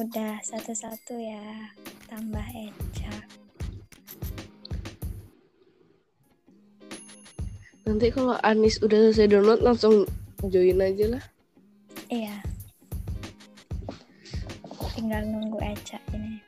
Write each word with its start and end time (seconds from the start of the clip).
udah 0.00 0.40
satu-satu 0.40 1.12
ya. 1.20 1.44
Tambah 2.08 2.46
Eca. 2.56 3.12
Nanti 7.84 8.08
kalau 8.08 8.40
Anis 8.40 8.80
udah 8.80 9.12
selesai 9.12 9.28
download 9.28 9.60
langsung 9.60 10.08
join 10.48 10.80
aja 10.80 11.20
lah. 11.20 11.24
Iya. 12.08 12.40
Tinggal 14.96 15.28
nunggu 15.28 15.60
Eca 15.60 16.00
ini. 16.16 16.40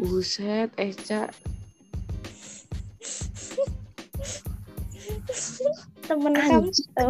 Buset, 0.00 0.72
Eca. 0.80 1.28
Temen 6.04 6.32
kamu 6.36 6.68
tuh 6.68 7.08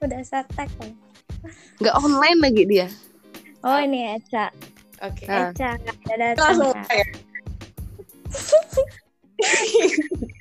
udah 0.04 0.20
setek 0.24 0.68
loh. 0.80 0.96
Nggak 1.80 1.94
online 2.00 2.38
lagi 2.40 2.62
dia. 2.64 2.88
Oh 3.60 3.76
ini 3.76 4.16
Eca. 4.16 4.48
Oke. 5.04 5.28
Ah. 5.28 5.52
Eca 5.52 5.76
udah 5.76 6.16
datang. 6.16 6.56
Langsung 6.56 6.72
ya? 6.88 7.06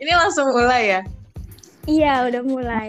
Ini 0.00 0.12
langsung 0.16 0.48
mulai 0.56 0.82
ya? 0.98 1.00
Iya 1.84 2.14
udah 2.32 2.42
mulai. 2.44 2.88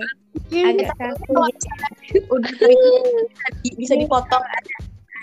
Agak 0.51 0.95
kaku 0.95 1.33
gitu. 1.51 2.23
Udah 2.31 2.51
bisa 3.75 3.93
dipotong. 3.99 4.43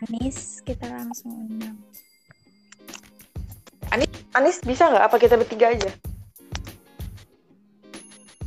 Anis 0.04 0.60
kita 0.62 0.86
langsung 0.86 1.32
undang. 1.48 1.87
Anis 4.36 4.60
bisa 4.60 4.92
nggak? 4.92 5.08
Apa 5.08 5.16
kita 5.16 5.40
bertiga 5.40 5.72
aja? 5.72 5.88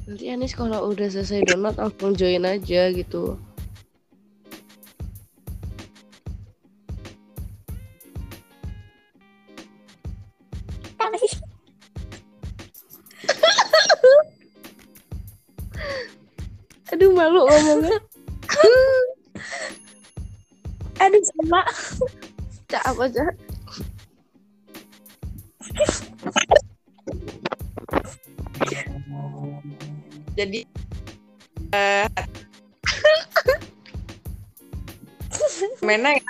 Nanti 0.06 0.30
Anis 0.30 0.54
kalau 0.54 0.92
udah 0.92 1.08
selesai 1.10 1.48
download 1.48 1.80
langsung 1.80 2.14
join 2.14 2.46
aja 2.46 2.94
gitu. 2.94 3.40
Aduh 16.92 17.16
malu 17.16 17.48
ngomongnya. 17.48 17.98
Aduh 21.02 21.24
sama. 21.24 21.64
Cak 22.70 22.84
apa 22.84 23.04
cak? 23.10 23.51
Jadi 30.42 30.66
eh 31.78 32.10
Mena 35.86 36.18
ya. 36.18 36.26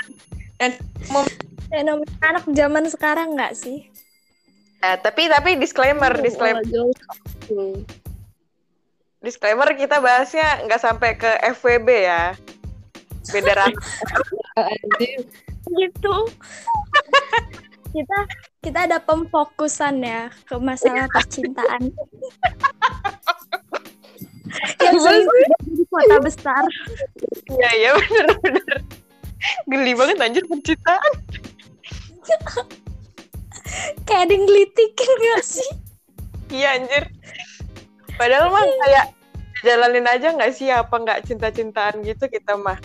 Dan 0.60 0.76
Fenomena 1.72 2.12
anak 2.20 2.44
zaman 2.52 2.84
sekarang 2.92 3.40
nggak 3.40 3.56
sih? 3.56 3.88
eh, 4.82 4.98
tapi 5.00 5.30
tapi 5.30 5.62
disclaimer, 5.62 6.10
disclaimer, 6.20 6.66
Jauh. 6.68 6.92
Hmm. 7.48 7.86
disclaimer 9.22 9.70
kita 9.78 10.02
bahasnya 10.02 10.66
nggak 10.68 10.82
sampai 10.82 11.16
ke 11.16 11.32
FWB 11.56 11.88
ya. 11.88 12.36
Beda. 13.32 13.72
Anjir. 14.58 15.22
Gitu. 15.70 16.16
kita 17.96 18.20
kita 18.66 18.80
ada 18.90 18.98
pemfokusan 19.00 20.04
ya 20.04 20.28
ke 20.44 20.60
masalah 20.60 21.08
percintaan. 21.08 21.88
Yang 24.82 24.98
sering 25.02 25.26
terjadi 25.26 25.70
di 25.72 25.84
kota 25.88 26.18
besar. 26.20 26.64
Iya 27.50 27.70
iya 27.78 27.90
bener 27.96 28.28
bener. 28.42 28.78
Geli 29.66 29.94
banget 29.98 30.18
anjir 30.22 30.44
percintaan. 30.46 31.14
Kayak 34.06 34.22
ada 34.28 34.32
yang 34.34 34.46
gelitikin 34.46 35.10
gak 35.10 35.42
sih? 35.44 35.70
Iya 36.52 36.68
anjir. 36.78 37.04
Padahal 38.20 38.52
mah 38.52 38.62
kayak 38.62 39.06
jalanin 39.64 40.06
aja 40.06 40.28
nggak 40.36 40.54
sih 40.54 40.70
apa 40.70 40.94
nggak 40.94 41.26
cinta-cintaan 41.26 42.04
gitu 42.06 42.28
kita 42.28 42.54
mah. 42.60 42.78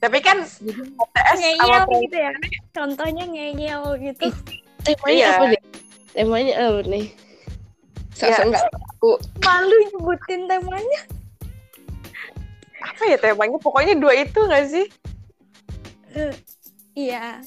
Tapi 0.00 0.18
kan 0.20 0.44
sama 0.44 1.34
Ngeyel 1.38 1.84
gitu 2.04 2.16
ya. 2.18 2.32
Contohnya 2.76 3.24
ngeyel 3.24 3.84
gitu. 4.02 4.28
Temanya 4.84 5.16
Iya. 5.16 5.28
apa 5.32 5.44
nih? 5.48 5.60
Temanya 6.12 6.54
apa 6.60 6.80
nih? 6.84 7.04
Sasa 8.14 8.40
Iya. 8.40 8.48
nggak 8.48 8.64
tahu. 8.70 9.12
Malu 9.42 9.76
nyebutin 9.90 10.46
temanya. 10.46 11.02
apa 12.84 13.02
ya 13.08 13.16
temanya? 13.16 13.58
Pokoknya 13.58 13.94
dua 13.96 14.12
itu 14.14 14.38
nggak 14.38 14.66
sih? 14.68 14.86
Eh, 16.14 16.34
iya. 16.94 17.40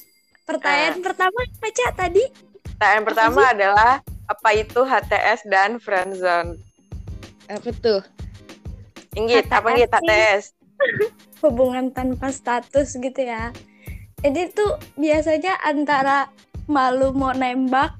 Pertanyaan 0.44 1.00
pertama 1.00 1.38
apa 1.40 1.68
Cak 1.70 1.92
tadi? 1.96 2.24
Pertanyaan 2.74 3.04
pertama 3.06 3.40
adalah 3.48 3.92
apa 4.26 4.50
itu 4.52 4.80
HTS 4.82 5.46
dan 5.46 5.78
friendzone? 5.78 6.58
Apa 7.48 7.70
tuh? 7.80 8.00
Inggit, 9.16 9.48
apa 9.48 9.72
Inggit. 9.72 9.88
HTS? 9.88 10.52
Hubungan 11.42 11.94
tanpa 11.94 12.28
status 12.28 12.98
gitu 12.98 13.20
ya. 13.22 13.54
Jadi 14.20 14.50
tuh 14.50 14.74
biasanya 14.98 15.54
antara 15.62 16.28
malu 16.66 17.14
mau 17.14 17.30
nembak 17.30 17.94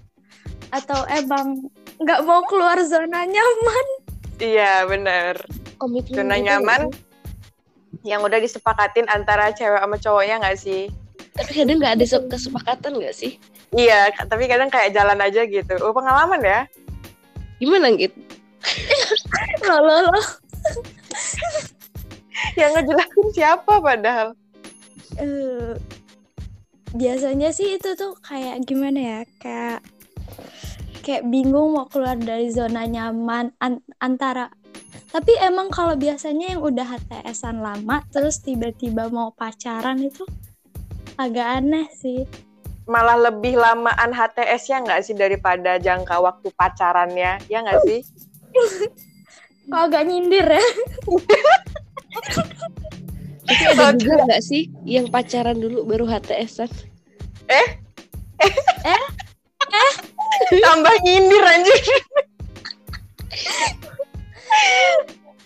atau 0.69 1.07
emang 1.09 1.65
nggak 1.99 2.21
mau 2.25 2.43
keluar 2.47 2.79
zona 2.83 3.27
nyaman. 3.27 3.87
Iya 4.39 4.87
bener. 4.87 5.35
Komitmen 5.79 6.15
Zona 6.15 6.35
gitu 6.39 6.47
nyaman. 6.47 6.81
nggak 6.87 6.95
sih? 6.95 7.07
Yang 8.07 8.21
udah 8.25 8.39
disepakatin 8.39 9.07
antara 9.11 9.51
cewek 9.51 9.83
sama 9.83 9.97
cowoknya 9.99 10.37
nggak 10.39 10.59
sih? 10.59 10.83
Tapi 11.35 11.51
kadang 11.55 11.79
nggak 11.79 11.95
ada 11.99 12.07
se- 12.07 12.29
kesepakatan 12.31 12.93
nggak 12.99 13.15
sih? 13.15 13.39
Iya, 13.71 14.11
tapi 14.27 14.49
kadang 14.49 14.71
kayak 14.71 14.95
jalan 14.95 15.19
aja 15.19 15.43
gitu. 15.45 15.75
Oh 15.83 15.93
pengalaman 15.93 16.41
ya? 16.41 16.61
Gimana 17.59 17.91
gitu? 17.95 18.15
Loh, 19.67 19.79
loh, 19.83 20.01
loh. 20.07 20.27
Yang 22.61 22.71
ngejelasin 22.79 23.27
siapa 23.35 23.75
padahal? 23.83 24.35
Eh, 25.19 25.75
biasanya 26.95 27.51
sih 27.51 27.75
itu 27.75 27.95
tuh 27.95 28.15
kayak 28.23 28.63
gimana 28.67 28.99
ya? 28.99 29.21
Kayak 29.43 29.79
kayak 31.09 31.25
bingung 31.33 31.73
mau 31.73 31.89
keluar 31.89 32.21
dari 32.21 32.53
zona 32.53 32.85
nyaman 32.85 33.57
an- 33.65 33.81
antara 33.97 34.53
tapi 35.09 35.33
emang 35.41 35.73
kalau 35.73 35.97
biasanya 35.97 36.53
yang 36.53 36.61
udah 36.61 36.85
HTS-an 36.85 37.65
lama 37.65 38.05
terus 38.13 38.45
tiba-tiba 38.45 39.09
mau 39.09 39.33
pacaran 39.33 40.05
itu 40.05 40.29
agak 41.17 41.65
aneh 41.65 41.89
sih. 41.97 42.29
Malah 42.85 43.33
lebih 43.33 43.57
lamaan 43.57 44.13
HTS-nya 44.13 44.85
nggak 44.85 45.01
sih 45.05 45.17
daripada 45.17 45.81
jangka 45.81 46.21
waktu 46.21 46.53
pacarannya? 46.53 47.41
Ya 47.49 47.65
nggak 47.65 47.81
sih? 47.89 48.01
Kok 49.73 49.83
agak 49.93 50.05
nyindir 50.09 50.45
ya? 50.45 50.65
Tapi 53.49 53.65
ada 53.65 53.97
juga 53.97 54.29
nggak 54.29 54.43
sih 54.45 54.69
yang 54.85 55.09
pacaran 55.09 55.57
dulu 55.57 55.89
baru 55.89 56.05
HTS-an? 56.05 56.69
Tambah 60.67 60.95
nyindir 61.05 61.45
anjir. 61.45 61.83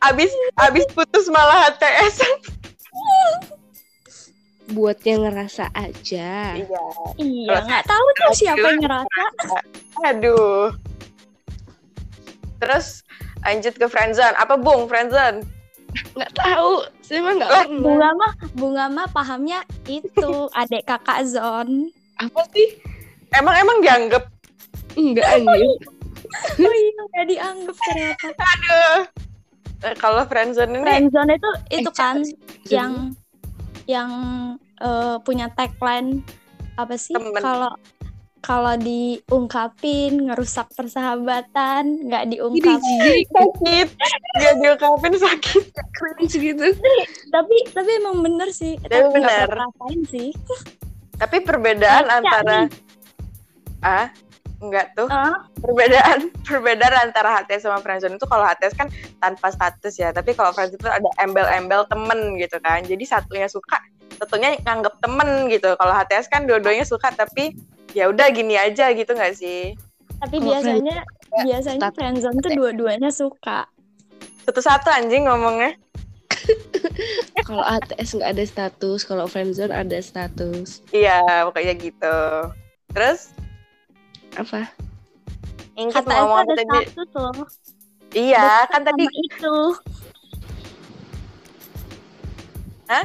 abis 0.02 0.30
abis 0.58 0.86
putus 0.94 1.26
malah 1.30 1.70
HTS. 1.70 2.22
Buat 4.72 5.04
yang 5.04 5.28
ngerasa 5.28 5.68
aja. 5.76 6.56
Iya. 6.56 6.82
Iya, 7.20 7.56
nggak 7.60 7.84
tahu 7.84 8.06
tuh 8.16 8.32
siapa 8.34 8.66
yang 8.72 8.80
ngerasa. 8.82 9.22
Aduh. 10.08 10.72
Terus 12.62 13.04
lanjut 13.44 13.74
ke 13.76 13.86
friendzone. 13.90 14.38
Apa 14.38 14.56
Bung 14.56 14.88
friendzone? 14.88 15.44
Nggak 16.16 16.32
tahu. 16.32 16.88
Saya 17.04 17.20
mah 17.20 17.34
nggak 17.36 17.50
pernah. 17.52 17.82
Bunga 17.84 18.10
mah, 18.16 18.32
bunga 18.56 18.84
mah 18.88 19.06
pahamnya 19.12 19.60
itu 19.84 20.48
adik 20.60 20.88
kakak 20.88 21.28
Zon. 21.28 21.92
Apa 22.16 22.40
sih? 22.56 22.80
Emang 23.36 23.56
emang 23.60 23.84
dianggap 23.84 24.31
Enggak 24.94 25.26
anjir. 25.30 25.72
Oh 26.54 26.64
iya, 26.64 26.90
nggak 27.04 27.26
dianggap 27.28 27.76
ternyata. 27.78 28.26
aduh. 28.32 29.00
Eh, 29.82 29.94
Kalau 29.94 30.22
friendzone 30.24 30.72
ini 30.72 30.80
Friendzone 30.82 31.32
itu 31.34 31.50
itu 31.74 31.90
Eh, 31.90 31.94
kan 31.94 32.16
Zon. 32.18 32.38
yang 32.66 32.92
yang 33.84 34.10
eh, 34.78 35.16
punya 35.20 35.50
tagline 35.50 36.24
apa 36.74 36.96
sih 36.96 37.12
kalau 37.36 37.74
kalau 38.38 38.74
diungkapin 38.74 40.24
ngerusak 40.24 40.72
persahabatan 40.72 42.00
nggak 42.02 42.24
diungkapin 42.28 42.80
sakit. 43.28 43.88
Gak 44.34 44.54
diungkapin 44.56 45.14
sakit. 45.14 45.64
Cringe 45.92 46.32
gitu. 46.32 46.66
tapi 47.28 47.56
tapi 47.68 47.90
emang 47.94 48.18
bener 48.20 48.48
sih 48.50 48.80
Tapi 48.80 48.88
Tapi 48.88 49.16
nggak 49.16 49.36
bener. 49.42 49.58
rasain 49.58 50.00
sih 50.08 50.30
Tapi 51.14 51.36
perbedaan 51.38 52.04
Baca 52.04 52.16
antara 52.16 52.58
ah 53.80 54.08
enggak 54.62 54.94
tuh. 54.94 55.10
Ah, 55.10 55.44
Perbedaan 55.58 56.30
perbedaan 56.46 57.10
antara 57.10 57.42
HTS 57.42 57.66
sama 57.66 57.82
friendzone 57.82 58.16
itu 58.16 58.26
kalau 58.30 58.46
HTS 58.46 58.78
kan 58.78 58.88
tanpa 59.18 59.50
status 59.50 59.98
ya, 59.98 60.14
tapi 60.14 60.32
kalau 60.32 60.54
friendzone 60.54 60.78
itu 60.78 60.88
ada 60.88 61.10
embel-embel 61.18 61.82
temen 61.90 62.38
gitu 62.38 62.56
kan. 62.62 62.86
Jadi 62.86 63.02
satunya 63.02 63.50
suka, 63.50 63.82
satunya 64.16 64.54
nganggep 64.62 64.94
temen 65.02 65.50
gitu. 65.50 65.74
Kalau 65.74 65.92
HTS 65.92 66.30
kan 66.30 66.46
dua-duanya 66.46 66.86
suka 66.86 67.10
tapi 67.10 67.58
ya 67.92 68.08
udah 68.08 68.30
gini 68.30 68.56
aja 68.56 68.94
gitu 68.94 69.12
nggak 69.12 69.34
sih? 69.36 69.74
tapi 70.22 70.38
biasanya 70.38 71.02
biasanya 71.42 71.80
status. 71.82 71.96
friendzone 71.98 72.38
tuh 72.38 72.52
dua-duanya 72.54 73.10
suka. 73.10 73.66
Satu-satu 74.46 74.86
anjing 74.94 75.26
ngomongnya. 75.26 75.74
Kalau 77.46 77.62
ATS 77.62 78.18
nggak 78.18 78.30
ada 78.38 78.44
status, 78.46 79.02
kalau 79.06 79.26
friendzone 79.26 79.74
ada 79.74 79.98
status. 80.02 80.82
Iya, 80.94 81.46
pokoknya 81.46 81.74
gitu. 81.78 82.18
Terus 82.94 83.34
Apa? 84.34 84.60
HTS 85.74 86.04
mau 86.04 86.16
ngomong 86.22 86.38
ada 86.42 86.52
tadi? 86.54 86.68
status 86.86 87.08
loh. 87.14 87.46
Iya, 88.12 88.44
Deket 88.44 88.68
kan 88.70 88.82
tadi 88.84 89.04
itu. 89.08 89.56
Hah? 92.86 93.04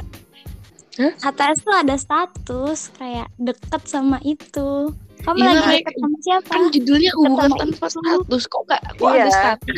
Hah? 0.98 1.12
HTS 1.22 1.58
tuh 1.62 1.74
ada 1.74 1.94
status 1.96 2.78
kayak 2.94 3.28
deket 3.38 3.82
sama 3.84 4.18
itu. 4.22 4.92
Kamu 5.18 5.36
Iya, 5.36 5.50
lagi 5.50 5.76
deket 5.80 5.94
sama 5.96 6.18
siapa? 6.20 6.50
Kan 6.50 6.62
judulnya 6.70 7.12
hubungan 7.16 7.50
tanpa 7.52 7.86
itu. 7.86 7.96
status. 7.96 8.42
Kok 8.46 8.62
nggak? 8.64 8.82
Kok 8.94 9.06
Iya. 9.06 9.16
ada 9.18 9.30
status? 9.30 9.76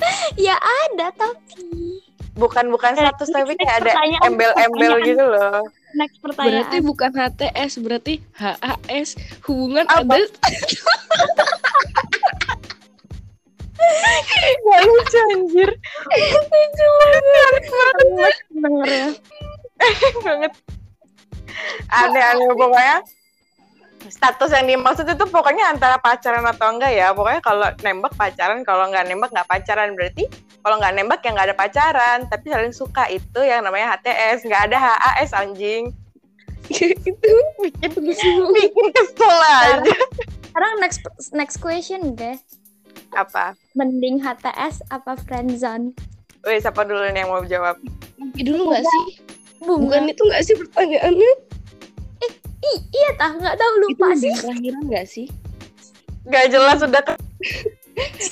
Ya 0.48 0.56
ada 0.56 1.06
tapi 1.12 2.00
bukan 2.32 2.72
bukan 2.72 2.96
status 2.96 3.28
tapi 3.28 3.52
kayak 3.54 3.84
ada 3.84 3.92
embel-embel 4.24 4.92
gitu 5.04 5.22
loh. 5.22 5.62
Next 5.96 6.18
pertanyaan. 6.20 6.66
Berarti 6.66 6.76
bukan 6.84 7.10
HTS, 7.12 7.72
berarti 7.82 8.14
HAS. 8.36 9.16
Hubungan 9.46 9.86
Apa? 9.88 10.00
ada 10.00 10.16
Gak 14.62 14.80
lucu 14.86 15.18
anjir. 15.34 15.70
Lucu 16.14 16.86
banget. 16.98 18.34
denger 18.62 18.88
ya. 18.88 19.08
banget. 20.22 20.52
Aneh-aneh 21.90 22.48
pokoknya. 22.54 22.98
Status 24.10 24.50
yang 24.50 24.66
dimaksud 24.66 25.06
itu 25.06 25.24
pokoknya 25.30 25.70
antara 25.70 26.00
pacaran 26.00 26.42
atau 26.42 26.74
enggak 26.74 26.90
ya. 26.90 27.14
Pokoknya 27.14 27.38
kalau 27.44 27.68
nembak 27.82 28.14
pacaran, 28.18 28.66
kalau 28.66 28.90
nggak 28.90 29.06
nembak 29.06 29.30
nggak 29.30 29.46
pacaran. 29.46 29.94
Berarti 29.94 30.26
kalau 30.62 30.80
nggak 30.82 30.94
nembak 30.98 31.20
ya 31.22 31.30
nggak 31.30 31.48
ada 31.52 31.56
pacaran. 31.56 32.18
Tapi 32.26 32.46
saling 32.50 32.74
suka 32.74 33.06
itu 33.12 33.40
yang 33.44 33.62
namanya 33.62 33.94
HTS. 33.94 34.42
Nggak 34.48 34.62
ada 34.72 34.76
HAS 34.78 35.30
anjing. 35.36 35.94
itu 36.72 37.98
Bikin, 38.02 38.34
bikin 38.54 38.86
kesel 38.94 39.36
aja. 39.42 39.96
Sekarang 40.50 40.72
next 40.80 41.00
next 41.34 41.56
question 41.60 42.14
guys. 42.18 42.42
Apa? 43.12 43.54
Mending 43.76 44.22
HTS 44.22 44.80
apa 44.88 45.18
friendzone? 45.20 45.92
Wih, 46.42 46.58
siapa 46.58 46.82
dulu 46.82 47.06
nih 47.12 47.22
yang 47.22 47.30
mau 47.30 47.44
jawab? 47.44 47.76
dulu 48.40 48.72
nggak 48.72 48.82
sih? 48.82 49.04
Bunga. 49.62 50.00
Bukan 50.00 50.02
itu 50.10 50.22
nggak 50.26 50.42
sih 50.42 50.54
pertanyaannya? 50.58 51.32
Ih, 52.62 52.78
iya 52.94 53.10
tah 53.18 53.34
nggak 53.34 53.56
tahu 53.58 53.72
Itu 53.74 53.82
lupa 53.84 54.06
sih. 54.14 54.30
akhiran 54.32 54.82
nggak 54.86 55.06
sih? 55.06 55.26
Gak 56.22 56.46
jelas 56.54 56.78
udah 56.78 57.02
ke 57.02 57.14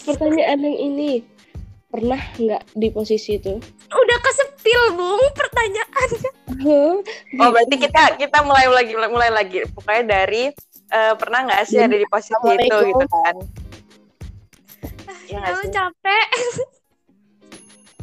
Pertanyaan 0.07 0.63
yang 0.63 0.79
ini 0.79 1.11
pernah 1.91 2.23
nggak 2.39 2.63
di 2.73 2.89
posisi 2.89 3.35
itu? 3.35 3.59
Udah 3.91 4.19
kesepil 4.23 4.95
bung 4.95 5.23
pertanyaannya. 5.35 6.31
Oh 7.43 7.49
berarti 7.51 7.75
kita 7.75 8.15
kita 8.15 8.39
mulai 8.47 8.71
lagi 8.71 8.95
mulai 8.95 9.31
lagi 9.35 9.67
pokoknya 9.75 10.05
dari 10.07 10.55
eh, 10.87 11.15
pernah 11.19 11.51
nggak 11.51 11.63
sih 11.67 11.83
ada 11.83 11.99
di 11.99 12.07
posisi 12.07 12.31
itu 12.39 12.77
gitu 12.87 13.05
kan? 13.11 13.35
Iya 15.27 15.37
nggak 15.43 15.51
Aku 15.51 15.63
sih? 15.67 15.71
capek. 15.75 16.27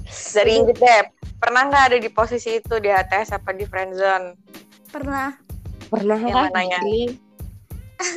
Dari 0.08 0.52
Inggit 0.56 0.78
deh, 0.78 1.02
pernah 1.40 1.62
nggak 1.68 1.84
ada 1.94 1.98
di 1.98 2.10
posisi 2.12 2.60
itu 2.60 2.76
di 2.80 2.92
HTS 2.92 3.40
apa 3.40 3.56
di 3.56 3.64
friendzone? 3.64 4.36
Pernah 4.92 5.47
Pernah 5.88 6.20
Yang 6.20 6.36
lah 6.36 6.48
mananya? 6.52 6.80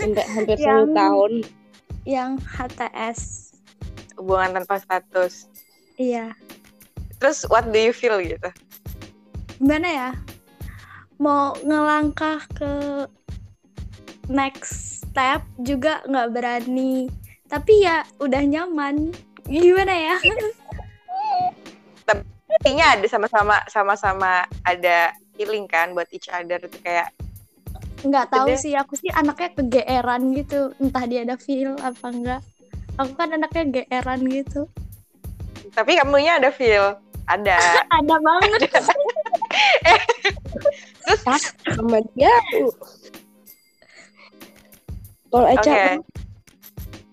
Enggak 0.03 0.27
hampir 0.31 0.57
Yang- 0.63 0.89
satu 0.89 0.97
tahun. 0.97 1.33
yang 2.09 2.31
HTS. 2.41 3.21
Hubungan 4.17 4.51
tanpa 4.57 4.81
status. 4.81 5.47
Iya. 6.01 6.33
Terus 7.21 7.45
what 7.53 7.69
do 7.69 7.77
you 7.77 7.93
feel 7.93 8.17
gitu? 8.19 8.49
Gimana 9.61 9.89
ya? 9.89 10.11
Mau 11.21 11.53
ngelangkah 11.61 12.41
ke 12.57 12.73
next 14.27 15.05
step 15.05 15.45
juga 15.61 16.01
nggak 16.09 16.31
berani. 16.33 17.13
Tapi 17.47 17.85
ya 17.85 18.01
udah 18.17 18.41
nyaman. 18.41 19.13
Gimana 19.45 19.93
ya? 19.93 20.17
Intinya 22.61 22.93
ada 22.99 23.07
sama-sama 23.07 23.57
sama-sama 23.71 24.45
ada 24.67 25.15
feeling 25.39 25.65
kan 25.65 25.95
buat 25.95 26.11
each 26.11 26.27
other 26.29 26.59
itu 26.61 26.77
kayak 26.83 27.09
nggak 28.01 28.27
tahu 28.33 28.49
Gede. 28.53 28.63
sih 28.63 28.73
aku 28.77 28.95
sih 28.97 29.11
anaknya 29.13 29.51
kegeeran 29.57 30.33
gitu. 30.37 30.73
Entah 30.81 31.05
dia 31.05 31.25
ada 31.25 31.37
feel 31.37 31.77
apa 31.81 32.07
enggak. 32.09 32.41
Aku 32.97 33.13
kan 33.17 33.33
anaknya 33.33 33.85
geeran 33.85 34.21
gitu. 34.29 34.69
Tapi 35.77 36.01
kamunya 36.01 36.41
ada 36.41 36.51
feel? 36.51 36.97
Ada. 37.31 37.57
Ada 38.03 38.17
banget. 38.19 38.61
Sama 41.77 41.99
dia. 42.17 42.35
Kalau 45.31 45.47
oke. 45.47 45.55
Eca 45.63 46.03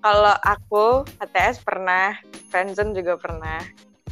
kalau 0.08 0.36
aku 0.40 0.86
HTS 1.20 1.68
pernah 1.68 2.16
friendzone 2.48 2.96
juga 2.96 3.20
pernah. 3.20 3.60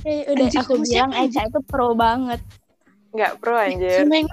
Eh, 0.04 0.28
udah 0.28 0.46
Anjir, 0.52 0.62
aku 0.62 0.74
kamu 0.78 0.86
bilang 0.86 1.12
Eca 1.16 1.42
itu 1.48 1.60
pro 1.64 1.96
banget. 1.96 2.42
Nggak 3.16 3.32
pro 3.40 3.56
anjir. 3.56 4.04
yang 4.04 4.28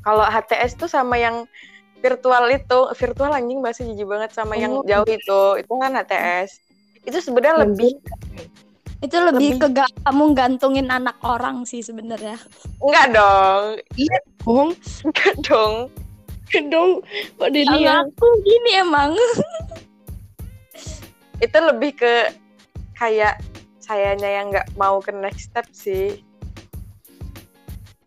kalau 0.00 0.22
HTS 0.22 0.74
tuh 0.74 0.86
sama 0.86 1.16
yang 1.16 1.44
virtual 1.98 2.46
itu 2.46 2.78
virtual 2.94 3.30
anjing 3.30 3.58
bahasa 3.58 3.82
jijik 3.82 4.06
banget 4.06 4.30
sama 4.30 4.54
yang 4.54 4.72
Oh. 4.72 4.82
jauh 4.82 5.04
itu. 5.04 5.40
Itu 5.58 5.72
kan 5.74 5.94
HTS 5.94 6.62
itu 7.02 7.18
sebenarnya 7.18 7.64
lebih 7.64 7.96
itu 8.98 9.14
lebih, 9.14 9.62
Lebih- 9.62 9.78
ke 9.78 9.84
kamu 10.02 10.34
gantungin 10.34 10.90
anak 10.90 11.14
orang 11.22 11.62
sih 11.62 11.80
sebenarnya. 11.80 12.34
Enggak 12.82 13.14
dong. 13.14 13.62
Bohong 14.42 14.70
enggak 15.04 15.34
dong. 15.42 15.74
Dong. 16.66 17.04
Kok 17.36 17.48
dia 17.52 17.62
Kalau 17.62 17.78
dia? 17.78 17.94
aku 18.02 18.26
gini 18.42 18.70
emang. 18.76 19.14
Itu 21.38 21.58
lebih 21.60 21.94
ke 21.94 22.14
kayak 22.94 23.38
sayanya 23.78 24.26
yang 24.26 24.46
nggak 24.50 24.74
mau 24.74 24.98
ke 24.98 25.10
next 25.10 25.48
step 25.48 25.66
sih 25.70 26.18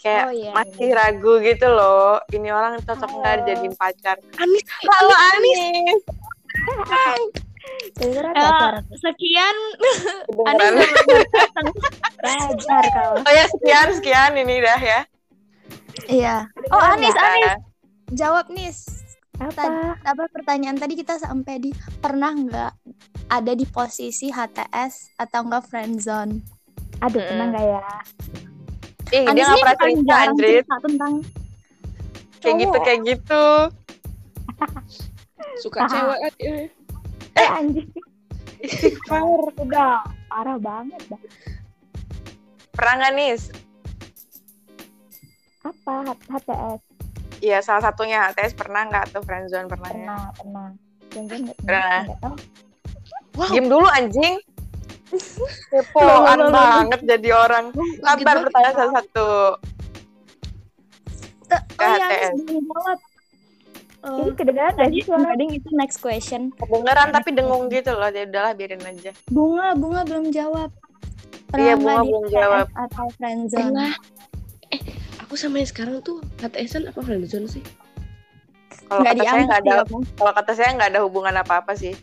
kayak 0.02 0.24
Oh, 0.24 0.34
iya, 0.34 0.52
masih 0.52 0.90
ragu 0.92 1.34
gitu 1.40 1.68
loh. 1.68 2.18
Ini 2.28 2.50
orang 2.50 2.82
cocok 2.82 3.10
nggak 3.12 3.32
Oh. 3.32 3.38
dijadiin 3.40 3.74
pacar? 3.76 4.18
Anis. 4.36 4.64
kalau 4.82 5.16
Anis 5.30 6.02
Eh, 6.82 7.22
sekian. 8.98 9.56
Kedengeran 10.28 10.74
belajar 12.18 12.84
kau 12.92 13.14
oh 13.18 13.32
ya 13.32 13.46
sekian 13.48 13.88
sekian 13.94 14.32
ini 14.36 14.60
dah 14.60 14.80
ya. 14.80 15.00
Iya. 16.08 16.36
Oh 16.70 16.82
Anis 16.82 17.14
Anis. 17.14 17.62
Jawab 18.12 18.50
Nis. 18.50 18.80
Apa? 19.38 19.54
Tadi- 19.56 19.98
apa 20.04 20.24
pertanyaan 20.30 20.76
tadi 20.76 20.94
kita 20.96 21.18
sampai 21.18 21.58
di 21.60 21.72
pernah 21.98 22.30
nggak 22.30 22.74
ada 23.28 23.52
di 23.52 23.66
posisi 23.66 24.30
HTS 24.30 25.16
atau 25.16 25.42
enggak 25.44 25.66
friendzone? 25.66 26.42
Aduh, 27.00 27.18
Mm. 27.18 27.28
pernah 27.28 27.46
nggak 27.48 27.66
ya? 27.68 27.86
Ih 29.12 29.24
dia 29.24 29.30
Anis 29.30 29.44
nggak 29.44 29.52
nih 29.52 29.62
pernah 29.62 29.78
cerita 29.78 30.16
Andrit 30.18 30.66
tentang 30.82 31.14
kayak 32.40 32.56
gitu 32.58 32.78
kayak 32.80 33.00
gitu 33.06 33.44
Suka 35.62 35.80
Ah. 35.80 35.88
cewek 35.88 36.18
kan 36.18 36.32
dia. 36.40 36.54
Eh, 37.34 37.50
anjing. 37.50 37.90
Istighfar. 38.60 39.24
Udah 39.64 40.02
parah 40.28 40.58
banget 40.58 41.02
dah. 41.08 41.22
pernah 42.72 42.94
nggak 42.98 43.14
Apa? 45.62 45.94
H- 46.08 46.26
HTS? 46.32 46.80
Iya 47.42 47.58
salah 47.60 47.84
satunya 47.84 48.22
HTS 48.24 48.54
pernah 48.54 48.86
nggak 48.86 49.04
atau 49.12 49.22
friendzone 49.22 49.66
pernah 49.66 49.90
ya 49.90 49.98
Pernah, 49.98 50.24
pernah. 50.34 50.68
Nggak 51.12 51.58
Pernah. 51.62 52.00
nggak 52.06 52.20
tahu. 52.20 52.36
Wow. 53.32 53.50
Diem 53.50 53.68
dulu 53.68 53.88
anjing. 53.88 54.36
Kepoan 55.68 56.40
banget 56.50 57.00
jadi 57.06 57.30
orang. 57.32 57.66
Sabar 57.98 58.18
banget. 58.22 58.44
pertanyaan 58.48 58.76
satu-satu. 58.76 59.30
Ke 61.46 61.58
oh 61.78 61.92
ya 61.92 62.08
jawab 62.32 63.00
Eh, 64.02 64.18
Ini 64.18 64.34
kedengeran 64.34 64.74
nggak 64.74 64.82
tadi 64.82 64.98
sih 64.98 65.06
suara? 65.06 65.30
Gading 65.30 65.52
itu 65.54 65.70
next 65.78 66.02
question 66.02 66.50
Kedengeran 66.58 67.14
tapi 67.14 67.30
dengung 67.32 67.70
gitu 67.70 67.94
loh. 67.94 68.10
Jadi 68.10 68.28
udahlah 68.28 68.54
biarin 68.56 68.82
aja. 68.82 69.14
bunga 69.30 69.78
bunga 69.78 70.02
belum 70.04 70.34
jawab 70.34 70.74
Iya, 71.54 71.76
Pernah 71.76 71.78
Bunga 71.78 71.94
nggak 71.94 72.02
di 72.02 72.10
belum 72.10 72.26
jawab. 72.32 72.66
atau 72.74 73.06
friendzone 73.14 73.62
Pernah. 73.70 73.94
Eh, 74.72 74.82
aku 75.20 75.34
sama 75.36 75.60
yang 75.60 75.70
sekarang 75.70 75.96
tuh 76.02 76.18
HTSan 76.40 76.88
apa 76.88 76.98
friendzone 76.98 77.46
sih? 77.46 77.62
Kalau 78.88 79.06
kata 79.06 79.22
saya 79.22 79.44
nggak 79.46 79.62
ada, 79.62 79.72
ya, 79.72 79.84
Bang. 79.86 80.04
kalau 80.16 80.34
kata 80.34 80.52
saya 80.52 80.70
nggak 80.74 80.90
ada 80.92 81.00
hubungan 81.00 81.36
apa-apa 81.38 81.72
sih. 81.76 81.94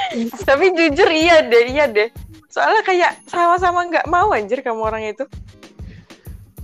Tapi 0.48 0.64
jujur 0.70 1.08
iya 1.08 1.42
deh, 1.42 1.64
iya 1.68 1.84
deh. 1.86 2.08
Soalnya 2.48 2.82
kayak 2.82 3.12
sama-sama 3.24 3.84
nggak 3.84 4.06
mau 4.06 4.30
anjir 4.30 4.60
kamu 4.60 4.80
orang 4.80 5.04
itu. 5.06 5.24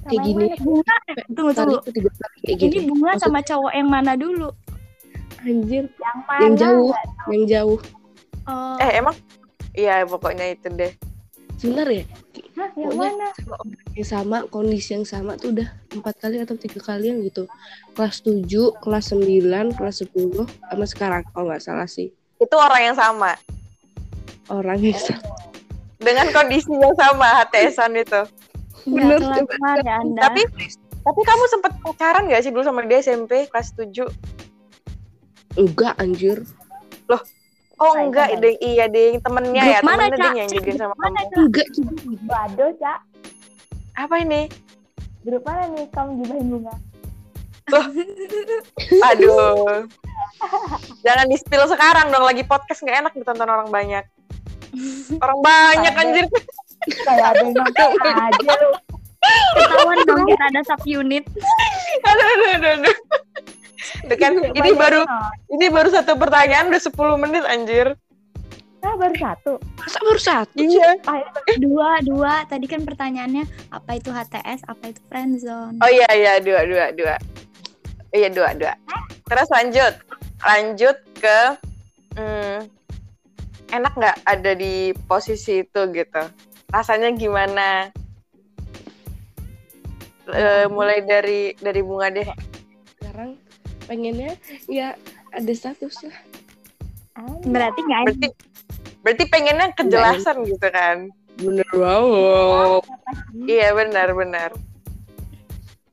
Kayak 0.04 0.14
Sama 0.14 0.26
gini. 0.26 0.44
yang? 0.46 0.60
Bunga, 0.60 0.94
tunggu 1.28 1.52
tunggu. 1.52 1.76
itu 1.78 1.90
tiga 1.92 2.10
kali 2.12 2.36
kayak 2.38 2.56
Ini 2.56 2.64
gini. 2.68 2.86
bunga 2.86 3.06
Maksud- 3.10 3.22
sama 3.22 3.40
cowok 3.40 3.72
yang 3.72 3.88
mana 3.88 4.12
dulu? 4.14 4.48
Anjir, 5.40 5.84
Yang 5.88 6.18
mana? 6.22 6.40
yang 6.40 6.54
jauh, 6.54 6.92
yang 7.28 7.44
jauh. 7.46 7.78
Oh, 8.44 8.76
Eh 8.78 8.90
emang? 8.94 9.16
Iya 9.72 10.04
pokoknya 10.04 10.46
itu 10.50 10.68
deh. 10.70 10.92
Sebentar 11.54 11.86
ya, 11.86 12.04
Hah, 12.54 12.68
yang 12.74 12.90
pokoknya 12.90 13.12
mana? 13.14 13.28
sama 13.34 13.54
orang 13.56 13.92
yang 13.94 14.08
sama, 14.08 14.36
kondisi 14.46 14.90
yang 14.92 15.06
sama 15.06 15.32
tuh 15.34 15.52
udah 15.52 15.68
empat 15.90 16.14
kali 16.18 16.36
atau 16.38 16.54
tiga 16.54 16.80
kalian 16.82 17.22
gitu. 17.22 17.46
Kelas 17.92 18.20
7, 18.20 18.44
kelas 18.76 19.04
9, 19.10 19.40
kelas 19.70 19.96
10, 20.02 20.44
sama 20.44 20.84
sekarang 20.84 21.22
kalau 21.26 21.48
nggak 21.48 21.62
salah 21.62 21.86
sih. 21.86 22.12
Itu 22.38 22.54
orang 22.54 22.82
yang 22.84 22.96
sama 22.96 23.34
Orang 24.46 24.78
yang 24.78 24.96
sama. 24.96 25.24
dengan 25.96 26.28
kondisi 26.30 26.68
yang 26.70 26.92
sama 26.94 27.44
HTSan 27.44 27.96
itu. 27.96 28.20
coba. 28.84 29.52
kelar 29.56 29.78
ya 29.80 29.94
Anda. 29.98 30.20
Tapi 30.28 30.42
tapi 31.00 31.20
kamu 31.20 31.44
sempet 31.48 31.72
pacaran 31.80 32.28
gak 32.28 32.42
sih 32.42 32.52
dulu 32.52 32.60
sama 32.60 32.84
dia 32.84 33.00
SMP 33.00 33.48
kelas 33.48 33.72
7? 33.72 34.08
Enggak 35.54 35.94
anjir. 35.96 36.44
Oh 37.74 37.90
Nah, 37.90 38.06
enggak, 38.06 38.30
itu 38.30 38.38
deh, 38.38 38.54
iya 38.62 38.86
deh 38.86 39.18
temennya 39.18 39.58
Grup 39.60 39.74
ya, 39.74 39.78
mana, 39.82 40.06
temennya 40.06 40.14
deh 40.14 40.32
yang 40.38 40.48
jadian 40.48 40.76
sama 40.78 40.94
mana, 40.94 41.18
kamu. 41.18 41.26
Cak? 41.26 41.38
Enggak 41.42 41.66
juga. 41.74 41.98
Waduh, 42.30 42.70
Cak. 42.78 42.98
Apa 43.98 44.14
ini? 44.22 44.40
Grup 45.26 45.42
mana 45.42 45.62
nih 45.74 45.84
kamu 45.90 46.10
gibahin 46.22 46.46
bunga? 46.54 46.74
Aduh. 49.12 49.88
Jangan 51.00 51.26
di 51.28 51.36
spill 51.40 51.64
sekarang 51.68 52.12
dong, 52.12 52.24
lagi 52.24 52.44
podcast 52.44 52.84
nggak 52.84 52.98
enak 53.06 53.12
ditonton 53.16 53.48
orang 53.48 53.68
banyak. 53.72 54.04
Orang 55.22 55.38
banyak 55.40 55.94
anjir. 55.94 56.26
Kayak 56.84 57.26
ada 57.32 57.40
yang 57.40 57.50
nonton 57.56 57.90
aja 58.04 58.52
lu. 58.60 58.70
ketahuan 59.56 59.98
dong 60.04 60.22
kita 60.28 60.44
ada 60.52 60.60
sub 60.68 60.82
unit. 60.84 61.24
Aduh, 62.04 62.26
aduh, 62.28 62.48
aduh, 62.60 62.70
aduh. 62.76 62.96
Itu 64.04 64.14
kan 64.20 64.32
ini 64.36 64.52
Banyak 64.60 64.76
baru 64.76 65.00
yang 65.08 65.24
ini 65.56 65.66
baru 65.72 65.88
satu 65.88 66.12
pertanyaan 66.20 66.68
udah 66.68 66.82
10 66.82 67.22
menit 67.24 67.44
anjir. 67.48 67.96
Ah, 68.84 69.00
baru 69.00 69.16
satu. 69.16 69.52
Masa 69.80 69.98
baru 70.04 70.20
satu? 70.20 70.60
Iya. 70.60 71.00
Ah, 71.08 71.24
Dua, 71.56 72.04
dua. 72.04 72.44
Tadi 72.44 72.68
kan 72.68 72.84
pertanyaannya 72.84 73.48
apa 73.72 73.96
itu 73.96 74.12
HTS, 74.12 74.60
apa 74.68 74.92
itu 74.92 75.00
friendzone. 75.08 75.80
Oh 75.80 75.88
iya 75.88 76.04
iya 76.12 76.32
dua 76.36 76.68
dua 76.68 76.92
dua. 76.92 77.16
Iya 78.14 78.30
dua 78.30 78.54
dua. 78.54 78.78
Terus 79.26 79.48
lanjut 79.50 79.94
lanjut 80.46 80.96
ke 81.18 81.38
hmm, 82.14 82.58
enak 83.74 83.92
nggak 83.98 84.16
ada 84.22 84.52
di 84.54 84.94
posisi 85.10 85.66
itu 85.66 85.80
gitu. 85.90 86.22
Rasanya 86.70 87.10
gimana? 87.18 87.90
Eh, 90.30 90.66
mulai 90.70 91.02
dari 91.02 91.58
dari 91.58 91.82
bunga 91.82 92.08
deh. 92.14 92.28
Sekarang 93.02 93.34
pengennya 93.90 94.38
ya 94.70 94.94
ada 95.34 95.52
status 95.52 96.06
lah. 96.06 96.18
ah, 97.18 97.34
Berarti 97.42 97.80
nggak 97.82 97.98
ada. 97.98 98.06
Berarti 98.14 98.28
berarti 99.04 99.24
pengennya 99.28 99.66
kejelasan 99.74 100.36
gitu 100.46 100.68
kan? 100.70 101.10
Bener 101.42 101.66
wow. 101.74 102.78
Iya 103.42 103.74
benar 103.74 104.14
benar. 104.14 104.50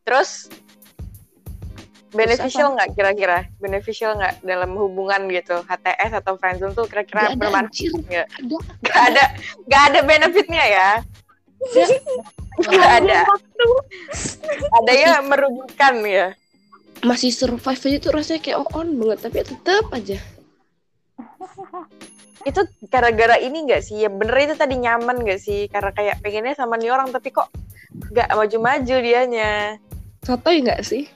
Terus 0.05 0.47
beneficial 2.11 2.75
nggak 2.75 2.89
kira-kira? 2.93 3.47
Beneficial 3.57 4.19
nggak 4.19 4.43
dalam 4.43 4.71
hubungan 4.75 5.31
gitu? 5.31 5.63
HTS 5.63 6.11
atau 6.23 6.35
friendzone 6.35 6.75
tuh 6.75 6.85
kira-kira 6.85 7.31
Gak 7.31 7.39
bermanfaat 7.39 7.67
anjir. 7.71 7.91
nggak? 7.95 8.27
Ada. 8.27 8.57
Gak 8.83 9.01
ada 9.07 9.23
gak 9.67 9.83
ada 9.91 9.99
benefitnya 10.03 10.63
ya? 10.67 10.89
Gak 12.61 12.91
ada. 13.03 13.19
Ada 14.81 14.91
ya 14.91 15.13
merugikan 15.23 16.03
ya. 16.03 16.35
Masih 17.01 17.33
survive 17.33 17.81
aja 17.81 17.97
tuh 17.97 18.11
rasanya 18.13 18.41
kayak 18.45 18.59
on 18.77 18.93
banget 18.99 19.19
tapi 19.25 19.37
tetap 19.41 19.85
aja. 19.89 20.17
Itu 22.41 22.61
gara-gara 22.89 23.37
ini 23.37 23.69
gak 23.69 23.85
sih? 23.85 24.01
Ya 24.01 24.09
bener 24.09 24.35
itu 24.49 24.55
tadi 24.57 24.77
nyaman 24.77 25.21
gak 25.23 25.41
sih? 25.41 25.69
Karena 25.69 25.93
kayak 25.93 26.19
pengennya 26.21 26.57
sama 26.57 26.77
nih 26.77 26.91
orang 26.91 27.09
tapi 27.09 27.29
kok 27.29 27.49
gak 28.11 28.29
maju-maju 28.33 28.95
dianya. 29.01 29.77
Sotoy 30.21 30.61
nggak 30.61 30.85
sih? 30.85 31.09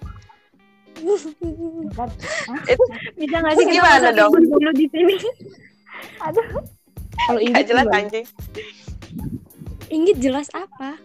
Bisa 3.19 3.35
nggak 3.39 3.53
sih 3.55 3.65
kita 3.65 3.73
Gimana 3.73 4.09
dong? 4.11 4.31
dulu 4.31 4.71
di 4.73 4.87
sini? 4.89 5.15
Aduh, 6.25 6.43
Kalau 7.25 7.39
ini 7.39 7.53
Gak 7.53 7.67
jelas 7.67 7.85
gimana? 7.85 7.99
anjing. 8.03 8.25
Inggit 9.87 10.17
jelas 10.19 10.47
apa? 10.51 10.99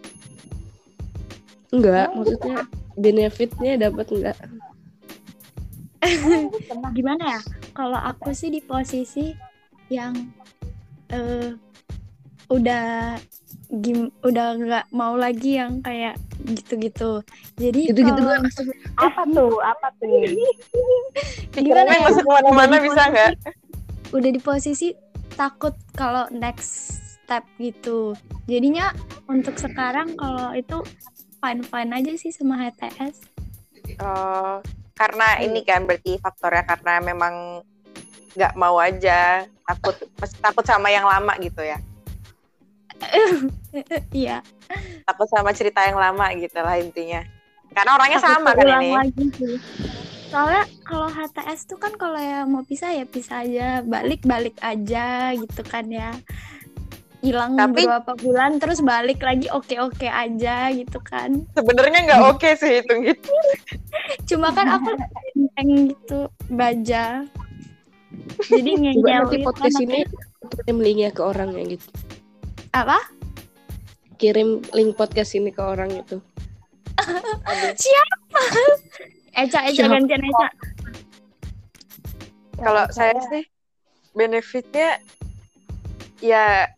Enggak, 1.71 2.11
maksudnya 2.11 2.67
benefitnya 2.95 3.73
dapat 3.79 4.07
enggak? 4.11 4.37
Gimana 6.97 7.23
ya? 7.37 7.41
Kalau 7.71 7.95
aku 7.95 8.35
sih 8.35 8.51
di 8.51 8.59
posisi 8.59 9.31
yang 9.87 10.11
eh 11.07 11.55
udah 12.51 13.15
gim 13.79 14.11
udah 14.21 14.47
nggak 14.59 14.85
mau 14.91 15.15
lagi 15.15 15.55
yang 15.55 15.79
kayak 15.79 16.19
gitu-gitu. 16.43 17.21
Jadi 17.55 17.81
Gitu-gitu 17.87 18.17
kalau- 18.17 18.33
doang. 18.33 18.43
astagfirullah. 18.43 18.97
apa 18.97 19.21
tuh? 19.27 19.53
Apa 19.59 19.87
tuh? 19.95 20.09
Pikirannya 21.53 21.93
ya? 21.93 22.03
masuk 22.03 22.23
ke 22.23 22.31
mana-mana 22.31 22.75
bisa 22.77 23.01
nggak? 23.07 23.31
Udah 24.11 24.29
di 24.29 24.39
posisi 24.39 24.87
takut 25.33 25.73
kalau 25.91 26.27
next 26.29 26.69
step 27.17 27.43
gitu. 27.57 28.13
Jadinya 28.45 28.91
untuk 29.25 29.55
sekarang 29.55 30.15
kalau 30.15 30.51
itu 30.51 30.83
fine 31.37 31.63
fine 31.63 31.91
aja 31.91 32.11
sih 32.15 32.29
sama 32.29 32.59
HTS. 32.59 33.15
Oh, 33.97 34.59
karena 34.93 35.39
ini 35.39 35.61
kan 35.61 35.83
berarti 35.83 36.17
faktornya 36.17 36.63
karena 36.65 37.01
memang 37.01 37.63
nggak 38.31 38.53
mau 38.55 38.77
aja 38.77 39.43
takut 39.65 39.95
takut 40.39 40.63
sama 40.63 40.87
yang 40.87 41.03
lama 41.03 41.35
gitu 41.37 41.59
ya 41.59 41.75
Iya. 44.13 44.41
takut 45.03 45.27
sama 45.27 45.51
cerita 45.51 45.83
yang 45.83 45.95
lama 45.95 46.31
gitu 46.33 46.55
lah 46.55 46.75
intinya 46.75 47.21
karena 47.71 47.91
orangnya 47.95 48.19
takut 48.19 48.35
sama 48.35 48.49
kan 48.51 48.65
ini 48.79 48.89
lagi 48.91 49.25
sih. 49.31 49.55
Soalnya 50.27 50.63
kalau 50.83 51.07
HTS 51.07 51.67
tuh 51.67 51.75
kan 51.75 51.91
kalau 51.95 52.15
yang 52.15 52.47
mau 52.47 52.63
pisah 52.63 52.87
ya 52.89 53.03
pisah 53.03 53.43
aja, 53.43 53.79
balik-balik 53.81 54.55
aja 54.59 55.35
gitu 55.35 55.61
kan 55.61 55.87
ya. 55.87 56.15
Hilang 57.19 57.53
Tapi- 57.53 57.83
beberapa 57.83 58.15
bulan 58.15 58.55
terus 58.57 58.79
balik 58.79 59.19
lagi 59.19 59.45
oke-oke 59.47 60.07
aja 60.07 60.71
gitu 60.71 60.99
kan. 60.99 61.43
sebenarnya 61.51 61.99
nggak 62.07 62.21
oke 62.31 62.49
sih 62.55 62.79
hitung 62.79 63.03
gitu 63.03 63.27
Cuma 64.25 64.51
kan 64.51 64.79
aku 64.79 64.95
enteng 65.35 65.69
gitu 65.91 66.19
baja. 66.47 67.27
Jadi 68.47 68.71
ngeyel 68.73 69.03
nanti 69.03 69.43
podcast 69.43 69.75
kan. 69.75 69.83
ini 69.85 69.99
kirim 70.57 70.77
linknya 70.79 71.11
ke 71.11 71.21
orang 71.21 71.51
ya 71.53 71.63
gitu. 71.69 71.87
Apa? 72.71 72.97
Kirim 74.15 74.49
link 74.69 74.93
podcast 74.93 75.33
ini 75.33 75.49
ke 75.49 75.59
orang 75.59 75.91
itu. 75.93 76.17
Siapa? 77.77 78.41
Eca, 79.33 79.59
Eca 79.65 79.73
Siapa? 79.73 79.91
gantian 79.91 80.21
Eca. 80.21 80.47
kalau 82.53 82.85
saya 82.89 83.17
sih 83.25 83.41
benefitnya 84.13 85.01
ya 86.21 86.69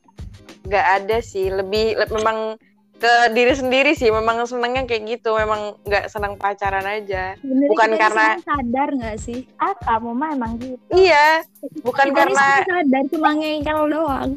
nggak 0.63 0.85
ada 0.95 1.19
sih 1.19 1.51
lebih 1.51 1.91
le- 1.93 2.07
memang 2.09 2.55
ke 2.95 3.13
diri 3.35 3.51
sendiri 3.51 3.91
sih 3.91 4.07
memang 4.07 4.47
senengnya 4.47 4.87
kayak 4.87 5.03
gitu 5.11 5.35
memang 5.35 5.75
nggak 5.83 6.07
senang 6.07 6.39
pacaran 6.39 6.87
aja 6.87 7.35
Sebenarnya 7.35 7.67
Bukan 7.67 7.89
kita 7.89 7.99
karena- 7.99 8.35
sadar 8.39 8.89
nggak 8.95 9.17
sih? 9.19 9.39
Ah, 9.59 9.75
kamu 9.75 10.11
mah 10.15 10.29
emang 10.31 10.55
gitu. 10.55 10.79
iya 10.95 11.43
bukan 11.83 12.07
Kita 12.07 12.17
karena 12.21 12.47
sadar 12.63 13.03
cuma 13.11 13.29
ngeyel 13.35 13.81
doang. 13.91 14.31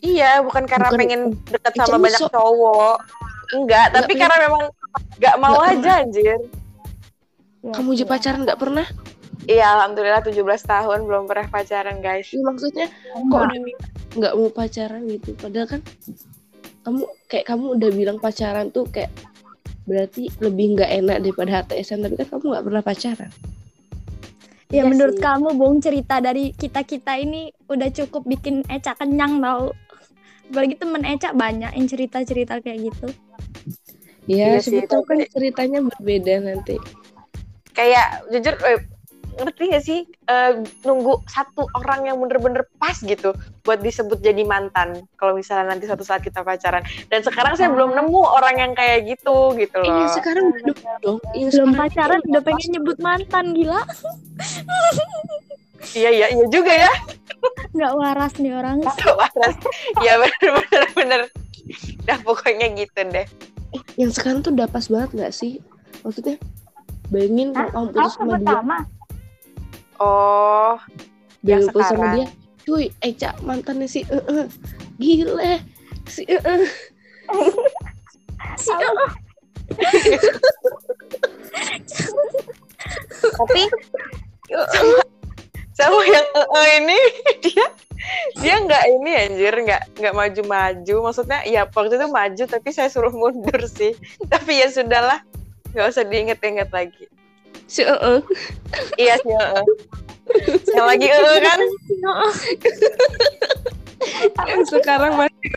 Iya 0.00 0.40
bukan 0.40 0.64
karena 0.64 0.88
Bukan- 0.88 1.00
pengen 1.00 1.20
deket 1.44 1.72
sama 1.74 1.96
banyak 1.98 2.20
cowok 2.24 2.96
enggak 3.50 3.86
tapi 3.90 4.04
pengen- 4.08 4.20
karena 4.22 4.36
memang 4.44 4.62
nggak 5.16 5.36
mau 5.36 5.54
Nggak 5.56 5.72
aja 5.76 5.92
anjir 6.00 6.38
Ya, 7.58 7.74
Kamu 7.74 7.90
aja 7.90 7.98
iya. 7.98 8.06
pacaran 8.06 8.40
nggak 8.46 8.60
pernah? 8.60 8.86
iya 9.44 9.66
alhamdulillah 9.72 10.22
17 10.22 10.38
tahun 10.62 10.98
belum 11.04 11.24
pernah 11.24 11.46
pacaran 11.48 11.98
guys 11.98 12.30
Iya 12.30 12.42
maksudnya 12.44 12.86
kok 12.86 13.18
Enggak. 13.18 13.42
udah 13.42 13.58
bilang 13.58 13.82
nggak 14.08 14.34
mau 14.34 14.48
pacaran 14.48 15.02
gitu. 15.04 15.30
Padahal 15.34 15.66
kan 15.68 15.80
kamu 16.80 17.00
kayak 17.26 17.44
kamu 17.46 17.64
udah 17.74 17.90
bilang 17.90 18.18
pacaran 18.18 18.66
tuh 18.68 18.86
kayak 18.86 19.10
berarti 19.84 20.28
lebih 20.38 20.76
nggak 20.76 20.90
enak 20.94 21.16
daripada 21.20 21.50
HTSan 21.58 21.98
tapi 22.00 22.14
kan 22.16 22.26
kamu 22.30 22.44
nggak 22.46 22.64
pernah 22.64 22.82
pacaran. 22.82 23.30
Ya 24.68 24.70
Iya 24.70 24.82
menurut 24.84 25.16
sih. 25.16 25.24
kamu 25.24 25.48
Bung 25.54 25.76
cerita 25.78 26.14
dari 26.18 26.44
kita-kita 26.52 27.16
ini 27.16 27.42
udah 27.66 27.88
cukup 27.90 28.22
bikin 28.22 28.62
Eca 28.66 28.92
kenyang 28.94 29.40
tau 29.40 29.72
apalagi 30.48 30.74
temen 30.76 31.02
Eca 31.04 31.30
banyak 31.32 31.72
yang 31.76 31.86
cerita-cerita 31.86 32.58
kayak 32.60 32.90
gitu. 32.90 33.08
Ya, 34.28 34.56
Iya 34.56 34.60
sih, 34.60 34.76
siapa 34.80 34.92
tahu 34.92 35.02
kan 35.08 35.18
ceritanya 35.32 35.78
berbeda 35.80 36.34
nanti. 36.44 36.76
kayak 37.72 38.26
jujur 38.28 38.58
eh, 38.66 38.82
ngerti 39.38 39.64
gak 39.70 39.84
sih 39.86 40.00
Eh, 40.28 40.52
nunggu 40.84 41.24
satu 41.24 41.64
orang 41.72 42.04
yang 42.04 42.20
bener-bener 42.20 42.68
pas 42.76 42.92
gitu 43.00 43.32
buat 43.64 43.80
disebut 43.80 44.20
jadi 44.20 44.44
mantan 44.44 45.08
kalau 45.16 45.32
misalnya 45.32 45.72
nanti 45.72 45.88
suatu 45.88 46.04
saat 46.04 46.20
kita 46.20 46.44
pacaran. 46.44 46.84
Dan 47.08 47.24
sekarang 47.24 47.56
saya 47.56 47.72
belum 47.72 47.96
nemu 47.96 48.20
orang 48.28 48.60
yang 48.60 48.72
kayak 48.76 49.08
gitu 49.08 49.56
gitu 49.56 49.80
loh. 49.80 49.88
Iya, 49.88 50.20
sekarang 50.20 50.52
udah 50.52 50.62
nemu 50.68 50.84
dong. 51.00 51.16
Iya, 51.32 51.48
belum 51.48 51.70
sekarang 51.72 51.80
pacaran 51.80 52.20
udah 52.28 52.42
pengen 52.44 52.68
nyebut 52.76 52.98
mantan 53.00 53.44
gila 53.56 53.80
iya 55.94 56.10
iya 56.10 56.26
iya 56.34 56.46
juga 56.50 56.72
ya. 56.72 56.92
Nggak 57.74 57.92
waras 57.94 58.32
nih 58.40 58.52
orang. 58.54 58.78
Waras. 58.84 59.56
Ya 60.02 60.18
bener 60.18 60.50
bener 60.58 60.84
bener. 60.94 61.20
Dah 62.06 62.18
pokoknya 62.24 62.72
gitu 62.74 63.00
deh. 63.08 63.26
Yang 64.00 64.20
sekarang 64.20 64.40
tuh 64.40 64.54
udah 64.56 64.68
pas 64.70 64.86
banget 64.88 65.10
nggak 65.14 65.34
sih? 65.34 65.60
Maksudnya 66.02 66.36
bayangin 67.12 67.52
Hah? 67.52 67.68
kalau 67.68 67.88
kamu 67.88 67.88
putus 67.92 68.12
sama 68.16 68.36
dia, 68.38 68.48
nama? 68.48 68.78
oh. 70.00 70.76
Yang 71.44 71.62
putus 71.70 71.86
sama 71.92 72.06
dia, 72.16 72.26
cuy, 72.66 72.84
Eca 73.00 73.30
mantannya 73.44 73.86
si 73.86 74.02
eh 74.08 74.24
eh. 74.28 74.46
gile. 74.98 75.62
Si 76.08 76.22
eh 76.24 76.40
eh. 76.40 76.64
si 78.56 78.72
oh, 78.72 79.08
tapi 83.18 83.62
sama, 84.48 84.96
sama 85.78 86.02
yang 86.02 86.26
eh, 86.34 86.48
eh 86.58 86.68
ini. 86.82 86.98
Dia 87.46 87.66
dia 88.38 88.54
nggak 88.62 88.84
ini 88.98 89.10
anjir. 89.14 89.54
Nggak 89.54 89.82
nggak 89.98 90.14
maju-maju. 90.14 90.96
Maksudnya 91.10 91.42
ya 91.46 91.66
waktu 91.70 91.98
itu 91.98 92.06
maju 92.10 92.44
tapi 92.46 92.68
saya 92.74 92.90
suruh 92.90 93.14
mundur 93.14 93.62
sih. 93.66 93.94
Tapi 94.32 94.58
ya 94.58 94.70
sudahlah. 94.70 95.22
Nggak 95.74 95.86
usah 95.94 96.04
diinget-inget 96.06 96.70
lagi. 96.70 97.06
Si 97.68 97.84
eh 97.84 97.90
eh. 97.90 98.20
iya 98.96 99.14
sih 99.20 99.34
eh, 99.34 99.50
eh. 99.60 99.64
yang 100.72 100.86
lagi 100.88 101.06
eh 101.06 101.18
eh, 101.18 101.38
kan? 101.42 101.58
Si. 103.98 104.30
Yang 104.46 104.62
sekarang 104.72 105.18
masih 105.18 105.52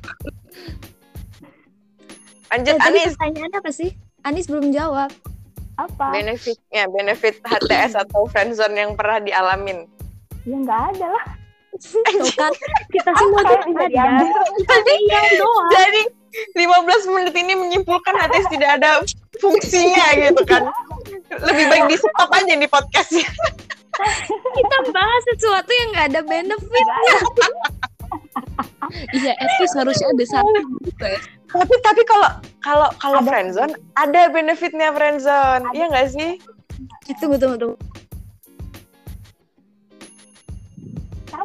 lanjut 2.52 2.76
tadi 2.84 3.00
Anis. 3.00 3.14
pertanyaannya 3.16 3.60
apa 3.64 3.72
sih? 3.72 3.90
Anis 4.28 4.50
belum 4.50 4.74
jawab. 4.76 5.14
Apa? 5.80 6.14
benefitnya 6.14 6.84
benefit 6.92 7.40
HTS 7.42 7.96
atau 7.96 8.28
friendzone 8.28 8.76
yang 8.76 8.92
pernah 8.94 9.24
dialamin 9.24 9.88
Ya 10.46 10.56
nggak 10.58 10.82
ada 10.96 11.08
lah. 11.14 11.26
Kan 12.36 12.54
kita 12.94 13.12
semua 13.16 13.42
tuh 13.48 13.58
ada? 13.78 14.06
Ada 14.68 14.92
iya 15.08 15.22
doang. 15.40 15.70
jadi 15.72 16.02
15 16.56 17.12
menit 17.12 17.36
ini 17.36 17.54
menyimpulkan 17.60 18.16
HTS 18.16 18.48
tidak 18.56 18.70
ada 18.80 19.04
fungsinya 19.40 20.06
gitu 20.16 20.42
kan. 20.48 20.68
Lebih 21.32 21.66
baik 21.68 21.84
di 21.92 21.98
stop 22.00 22.30
aja 22.32 22.56
di 22.56 22.68
podcastnya 22.68 23.28
kita 24.58 24.78
bahas 24.96 25.24
sesuatu 25.36 25.72
yang 25.72 25.90
nggak 25.94 26.08
ada 26.16 26.22
benefitnya. 26.26 27.16
Iya 29.16 29.34
least 29.60 29.76
harusnya 29.78 30.08
ada 30.12 30.26
satu 30.28 30.60
gitu 30.84 31.06
ya. 31.06 31.20
tapi 31.52 31.76
tapi 31.84 32.02
kalau 32.08 32.30
kalau 32.64 32.88
kalau 33.00 33.20
friendzone 33.24 33.76
ada 34.00 34.32
benefitnya 34.32 34.92
friendzone. 34.96 35.68
Iya 35.76 35.92
nggak 35.92 36.08
sih? 36.16 36.32
Eh, 37.12 37.16
tunggu 37.20 37.38
tunggu 37.38 37.76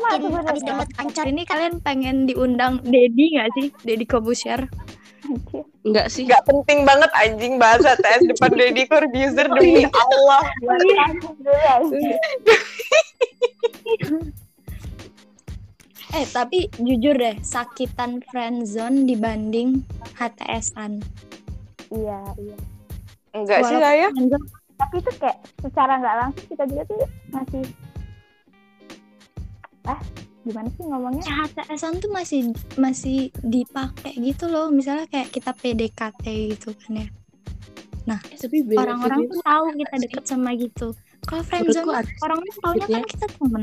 tunggu 0.09 0.29
Sama 0.29 0.37
Mungkin 0.37 0.47
abis 0.47 0.63
sebenarnya. 0.63 0.71
dapat 0.73 0.89
pacar 0.93 1.27
ini 1.27 1.43
kalian 1.45 1.75
pengen 1.81 2.17
diundang 2.25 2.75
Dedi 2.83 3.25
nggak 3.35 3.49
sih? 3.55 3.67
Dedi 3.83 4.05
Kobusier. 4.05 4.61
Enggak 5.83 6.07
sih. 6.09 6.23
Nggak 6.23 6.42
penting 6.45 6.79
banget 6.83 7.11
anjing 7.12 7.59
bahasa 7.59 7.95
HTS 7.95 8.23
depan 8.29 8.51
Deddy 8.59 8.87
Corbuzier 8.87 9.47
demi 9.49 9.83
Allah. 9.85 10.42
Dulu 10.57 10.95
aja. 11.51 12.11
eh 16.14 16.25
tapi 16.31 16.71
jujur 16.79 17.12
deh 17.12 17.37
sakitan 17.42 18.23
friendzone 18.25 19.05
dibanding 19.05 19.83
HTS-an 20.14 21.03
Iya, 21.87 22.19
iya. 22.37 22.59
enggak 23.31 23.61
sih 23.62 23.77
saya 23.77 24.07
Tapi 24.77 24.95
itu 25.01 25.11
kayak 25.16 25.38
secara 25.59 25.97
nggak 25.97 26.16
langsung 26.19 26.47
kita 26.47 26.64
juga 26.69 26.83
tuh 26.85 26.99
masih 27.31 27.64
ah 29.87 30.01
gimana 30.46 30.70
sih 30.75 30.85
ngomongnya? 30.87 31.22
ya, 31.27 31.35
HTS-an 31.46 31.99
tuh 31.99 32.11
masih 32.14 32.55
masih 32.79 33.35
dipakai 33.42 34.14
gitu 34.18 34.46
loh. 34.46 34.70
Misalnya 34.70 35.11
kayak 35.11 35.35
kita 35.35 35.51
PDKT 35.51 36.25
gitu 36.55 36.70
kan 36.75 37.03
ya. 37.03 37.09
Eh, 38.07 38.38
tapi 38.38 38.62
orang-orang 38.79 39.27
tuh 39.27 39.42
tahu 39.42 39.64
kita 39.75 39.94
sih. 39.99 40.03
deket 40.07 40.25
sama 40.31 40.51
gitu. 40.55 40.94
Kalau 41.27 41.42
friendzone 41.42 41.90
orang 42.22 42.38
tuh 42.38 42.55
taunya 42.62 42.87
kan 42.87 43.03
kita 43.03 43.27
temen. 43.35 43.62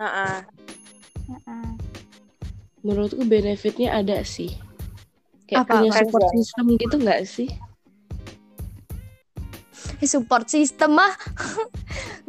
Heeh. 0.00 0.38
Heeh. 1.30 1.68
menurutku 2.80 3.24
benefitnya 3.28 3.92
ada 3.92 4.24
sih. 4.24 4.56
Kayak 5.44 5.68
Apa, 5.68 5.72
punya 5.80 5.90
support 5.92 6.24
system 6.32 6.64
gitu 6.80 6.96
nggak 7.00 7.20
sih? 7.28 7.48
Eh, 10.00 10.08
support 10.08 10.48
system 10.48 10.96
mah 10.96 11.12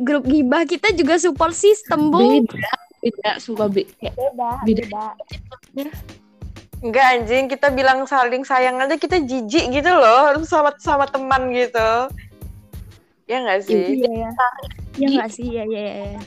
grup 0.02 0.26
gibah 0.26 0.66
kita 0.66 0.92
juga 0.94 1.16
support 1.18 1.54
system 1.54 2.10
bu. 2.10 2.44
Beda 2.46 2.72
beda 3.02 3.32
sumpah 3.42 3.66
be 3.66 3.90
kayak 3.98 4.14
Beda, 4.14 4.52
Beda. 4.62 5.06
beda. 5.74 5.92
enggak 6.82 7.06
anjing 7.14 7.46
kita 7.50 7.68
bilang 7.70 8.06
saling 8.06 8.42
sayang 8.42 8.78
aja 8.78 8.98
kita 8.98 9.22
jijik 9.22 9.70
gitu 9.70 9.90
loh 9.90 10.38
sama 10.46 10.74
sama 10.78 11.06
teman 11.10 11.50
gitu. 11.54 12.10
Ya 13.26 13.42
nggak 13.42 13.62
sih? 13.66 14.02
Iya 14.02 14.10
ya 14.10 14.30
ya 14.98 15.08
nggak 15.18 15.30
sih? 15.34 15.48
Ya 15.50 15.64
ya 15.66 15.82
ya 15.82 16.22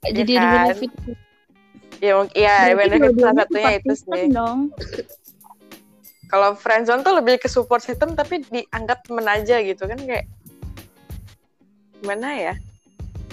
kayak 0.00 0.12
jadi 0.16 0.32
kan? 0.32 0.40
ada 0.40 0.48
benefit. 0.72 0.90
Ya 2.00 2.12
iya 2.32 2.54
Berarti 2.72 2.96
benefit 2.96 3.12
salah 3.20 3.34
satunya 3.44 3.70
itu 3.76 3.92
sih. 3.96 4.24
dong. 4.32 4.58
Kalau 6.30 6.50
friendzone 6.54 7.02
tuh 7.02 7.14
lebih 7.16 7.42
ke 7.42 7.48
support 7.48 7.82
system 7.82 8.12
tapi 8.12 8.40
dianggap 8.48 9.02
temen 9.04 9.26
aja 9.26 9.56
gitu 9.60 9.84
kan 9.84 9.98
kayak 10.00 10.28
gimana 12.00 12.28
ya 12.32 12.54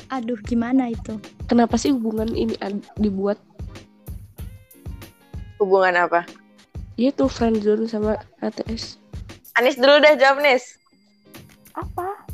aduh 0.08 0.40
gimana 0.44 0.92
itu? 0.92 1.20
Kenapa 1.48 1.76
sih 1.76 1.92
hubungan 1.92 2.28
ini 2.32 2.56
dibuat? 2.96 3.40
Hubungan 5.58 5.96
apa? 5.98 6.24
Ya 6.98 7.14
tuh 7.14 7.30
friendzone 7.30 7.86
sama 7.86 8.18
ATS 8.42 8.98
Anis 9.58 9.78
dulu 9.78 10.02
deh 10.02 10.18
jawab 10.18 10.42
Nis 10.42 10.78
Apa? 11.78 12.26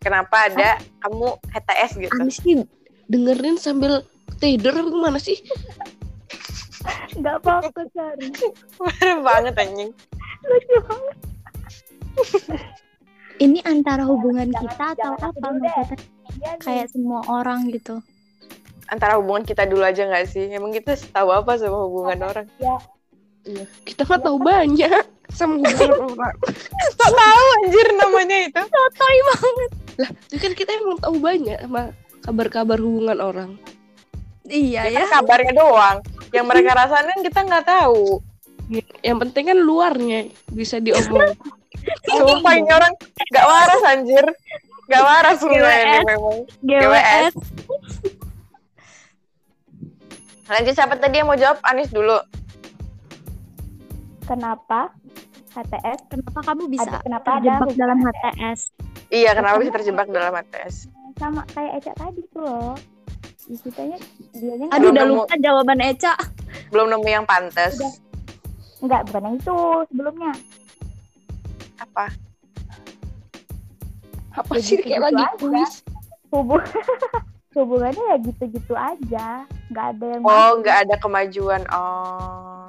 kenapa 0.00 0.46
ada 0.50 0.78
kamu 1.02 1.36
HTS 1.50 1.90
gitu? 1.98 2.14
Anis 2.18 2.38
sih 2.40 2.62
dengerin 3.10 3.58
sambil 3.58 4.06
tidur 4.38 4.72
apa 4.72 4.88
gimana 4.88 5.18
sih? 5.18 5.36
Nggak 7.18 7.42
fokus 7.44 7.90
sorry. 7.92 8.30
Parah 8.78 9.18
banget 9.20 9.54
anjing. 9.60 9.90
Lucu 10.46 10.76
banget. 10.86 11.16
ini 13.44 13.60
antara 13.66 14.06
hubungan 14.06 14.48
Jangan- 14.48 14.62
kita 14.64 14.84
atau 14.96 15.12
jangan 15.18 15.28
apa 15.28 15.48
maksudnya? 15.52 15.74
Iya 15.74 15.82
nih. 15.84 16.00
Kayak 16.60 16.88
semua 16.92 17.20
orang 17.28 17.68
gitu. 17.70 18.00
Antara 18.90 19.20
hubungan 19.20 19.46
kita 19.46 19.68
dulu 19.68 19.86
aja 19.86 20.02
nggak 20.08 20.26
sih? 20.26 20.50
Emang 20.50 20.74
kita 20.74 20.98
tahu 21.14 21.30
apa 21.30 21.54
sama 21.60 21.86
hubungan 21.86 22.18
orang? 22.26 22.46
Iya. 23.40 23.64
kita 23.88 24.04
mah 24.04 24.20
tahu 24.20 24.36
banyak. 24.42 25.04
Sama 25.30 25.62
hubungan 25.62 25.90
orang 26.18 26.36
tak 26.98 27.12
tahu 27.14 27.44
anjir 27.62 27.86
namanya 27.96 28.38
itu. 28.50 28.60
Sotoy 28.60 29.18
banget? 29.30 29.70
Lah 30.00 30.10
itu 30.32 30.36
kan 30.36 30.52
kita 30.56 30.70
emang 30.76 30.98
tahu 30.98 31.16
banyak 31.20 31.58
sama 31.62 31.82
kabar-kabar 32.24 32.78
hubungan 32.80 33.18
orang. 33.20 33.50
Iya 34.50 34.90
ya 34.90 35.06
ya. 35.06 35.08
kabarnya 35.08 35.54
doang. 35.54 36.02
Yang 36.34 36.46
mereka 36.46 36.70
rasain 36.74 37.20
kita 37.22 37.40
nggak 37.46 37.64
tahu. 37.66 38.18
Yang 39.02 39.18
penting 39.28 39.44
kan 39.54 39.58
luarnya 39.58 40.20
bisa 40.50 40.78
diomong 40.78 41.34
sumpah 42.06 42.52
ini 42.58 42.70
orang 42.70 42.92
nggak 43.30 43.46
waras 43.46 43.82
anjir 43.88 44.24
nggak 44.90 45.02
waras 45.02 45.36
semua 45.38 45.54
ini 45.54 45.70
GWS. 45.70 46.04
memang 46.04 46.36
GWS 46.60 47.32
lanjut 50.46 50.74
siapa 50.74 50.94
tadi 50.96 51.14
yang 51.16 51.28
mau 51.28 51.38
jawab 51.38 51.62
Anis 51.62 51.88
dulu 51.88 52.18
Kenapa 54.22 54.94
HTS? 55.50 56.06
kenapa 56.06 56.38
kamu 56.44 56.62
bisa 56.68 56.86
Ada- 56.88 57.02
kenapa 57.02 57.28
ada 57.28 57.38
terjebak 57.38 57.58
hubungan 57.60 57.78
dalam 57.80 57.98
HTS? 58.00 58.20
HTS 58.20 58.60
iya 59.10 59.30
kenapa 59.32 59.56
bisa 59.58 59.72
terjebak 59.72 60.06
dalam 60.08 60.32
HTS 60.32 60.74
Sama 61.16 61.42
kayak 61.48 61.72
Eca 61.76 61.92
tadi 61.96 62.22
tuh 62.28 62.40
loh. 62.40 62.74
Di 63.42 63.56
kitanya 63.60 63.98
dianya 64.32 64.66
aduh 64.70 64.88
udah 64.88 65.04
lupa 65.04 65.34
jawaban 65.36 65.78
Eca 65.80 66.14
belum 66.70 66.86
nemu 66.88 67.08
yang 67.08 67.24
pantas 67.24 67.74
Udah. 67.76 67.92
Enggak, 68.80 69.00
bukan 69.06 69.22
yang 69.22 69.36
itu 69.36 69.56
sebelumnya. 69.86 70.32
apa 71.78 72.06
apa 74.40 74.52
Ya 74.56 74.62
sih 74.64 74.76
kayak 74.80 75.00
lagi 75.10 75.22
aja. 75.22 75.36
kuis 75.36 75.72
Hubung 76.30 76.62
hubungannya 77.58 78.04
ya 78.14 78.16
gitu-gitu 78.22 78.74
aja. 78.78 79.44
Nggak 79.68 79.86
ada 79.98 80.04
yang 80.14 80.22
oh 80.22 80.50
nggak 80.62 80.76
ada 80.86 80.94
kemajuan 81.02 81.62
oh 81.74 82.64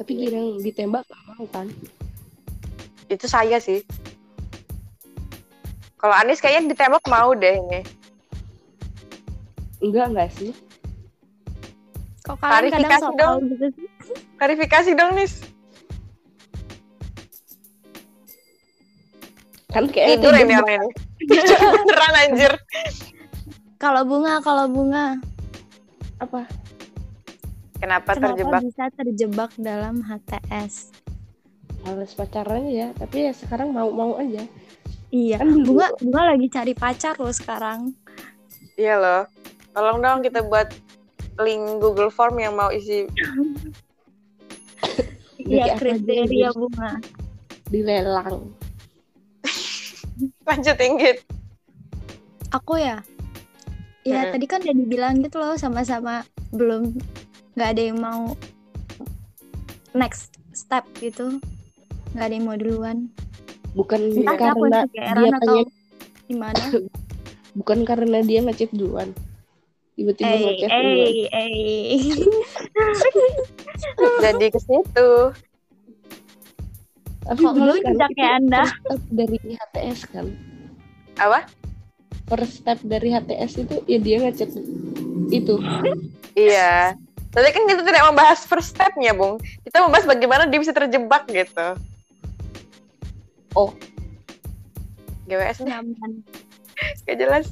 Tapi 0.00 0.12
yang 0.26 0.58
ditembak 0.58 1.04
gak 1.06 1.22
mau 1.30 1.44
kan? 1.52 1.68
Itu 3.06 3.28
saya 3.30 3.62
sih. 3.62 3.84
Kalau 5.94 6.16
Anis 6.16 6.42
kayaknya 6.42 6.74
ditembak 6.74 7.04
mau 7.06 7.30
deh 7.38 7.54
ini. 7.54 7.80
Enggak 9.78 10.10
enggak 10.10 10.30
sih? 10.34 10.50
Kok 12.26 12.38
kalian 12.38 12.70
Klarifikasi 12.70 13.10
dong. 13.18 13.38
gitu 13.46 13.66
sih? 13.78 13.86
Klarifikasi 14.38 14.90
dong, 14.94 15.10
Nis. 15.14 15.51
Kan 19.72 19.88
kayak 19.88 20.20
Tidur 20.20 20.34
ini 20.36 20.52
orang 20.52 20.76
ini. 20.78 20.88
Beneran 21.82 22.14
anjir. 22.14 22.52
Kalau 23.76 24.02
bunga, 24.04 24.38
kalau 24.38 24.68
bunga, 24.68 25.18
apa? 26.20 26.46
Kenapa, 27.82 28.14
kenapa 28.14 28.30
terjebak? 28.30 28.60
bisa 28.62 28.84
terjebak 28.94 29.50
dalam 29.58 30.04
HTS? 30.04 30.94
Males 31.82 32.14
pacaran 32.14 32.70
ya, 32.70 32.94
tapi 32.94 33.26
ya 33.26 33.32
sekarang 33.34 33.74
mau-mau 33.74 34.14
aja. 34.14 34.46
Iya, 35.10 35.42
Kan 35.42 35.50
dulu- 35.50 35.82
bunga, 35.82 35.88
bunga 35.98 36.22
lagi 36.30 36.46
cari 36.46 36.72
pacar 36.72 37.18
loh 37.18 37.34
sekarang. 37.34 37.90
Iya 38.78 38.96
loh. 38.96 39.22
Tolong 39.72 39.98
dong 39.98 40.18
kita 40.22 40.46
buat 40.46 40.70
link 41.42 41.82
Google 41.82 42.08
Form 42.08 42.38
yang 42.38 42.54
mau 42.54 42.70
isi 42.70 43.08
Iya, 45.42 45.74
kriteria 45.74 46.54
bunga. 46.54 47.02
Dilelang. 47.66 48.46
Lanjut 50.48 50.76
Inggit. 50.78 51.18
Aku 52.52 52.76
ya, 52.76 53.00
ya 54.04 54.28
Mm-mm. 54.28 54.32
tadi 54.36 54.46
kan 54.50 54.60
udah 54.60 54.76
dibilang 54.76 55.14
gitu 55.24 55.40
loh, 55.40 55.56
sama-sama 55.56 56.20
belum 56.52 56.92
nggak 57.56 57.68
ada 57.72 57.82
yang 57.82 57.98
mau 58.00 58.36
next 59.96 60.36
step 60.52 60.84
gitu, 61.00 61.40
nggak 62.12 62.26
ada 62.28 62.34
yang 62.36 62.44
mau 62.44 62.56
duluan. 62.60 63.08
Bukan 63.72 64.20
Entah 64.20 64.36
aku 64.36 64.68
karena 64.68 64.80
dia 64.92 65.30
atau 65.32 65.40
pengen 65.40 65.66
gimana. 66.28 66.64
bukan 67.58 67.78
karena 67.88 68.18
dia 68.20 68.40
ngechat 68.44 68.70
duluan. 68.76 69.08
Tiba-tiba 69.96 70.34
ngechat 70.36 70.70
duluan. 70.76 71.12
Jadi 74.20 74.46
ke 74.52 74.60
situ. 74.60 75.10
Tapi 77.22 77.38
Kok 77.38 77.54
Anda? 78.18 78.62
first 78.66 78.82
step 78.82 79.02
dari 79.14 79.38
HTS 79.38 80.00
kan. 80.10 80.26
Apa? 81.18 81.40
First 82.26 82.54
step 82.64 82.78
dari 82.82 83.08
HTS 83.14 83.52
itu 83.62 83.76
ya 83.86 83.98
dia 84.02 84.16
ngechat 84.26 84.50
itu. 85.30 85.54
Iya. 86.34 86.96
Tapi 87.32 87.48
kan 87.48 87.64
kita 87.64 87.80
tidak 87.80 88.04
membahas 88.12 88.44
first 88.44 88.76
step-nya, 88.76 89.16
Bung. 89.16 89.40
Kita 89.64 89.80
membahas 89.80 90.04
bagaimana 90.04 90.44
dia 90.44 90.60
bisa 90.60 90.76
terjebak 90.76 91.24
gitu. 91.32 91.80
Oh. 93.56 93.72
GWS 95.24 95.64
nih, 95.64 95.72
Nyaman. 95.72 96.12
gak 97.08 97.16
jelas. 97.16 97.46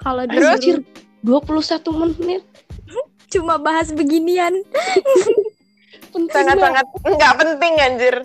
Kalau 0.00 0.24
disuruh 0.24 0.80
21 1.26 2.14
menit. 2.16 2.44
cuma 3.28 3.60
bahas 3.60 3.92
beginian, 3.92 4.64
Penting 6.10 6.28
banget. 6.32 6.56
Sangat-sangat 6.58 6.86
nggak 7.04 7.34
penting, 7.38 7.72
anjir. 7.80 8.16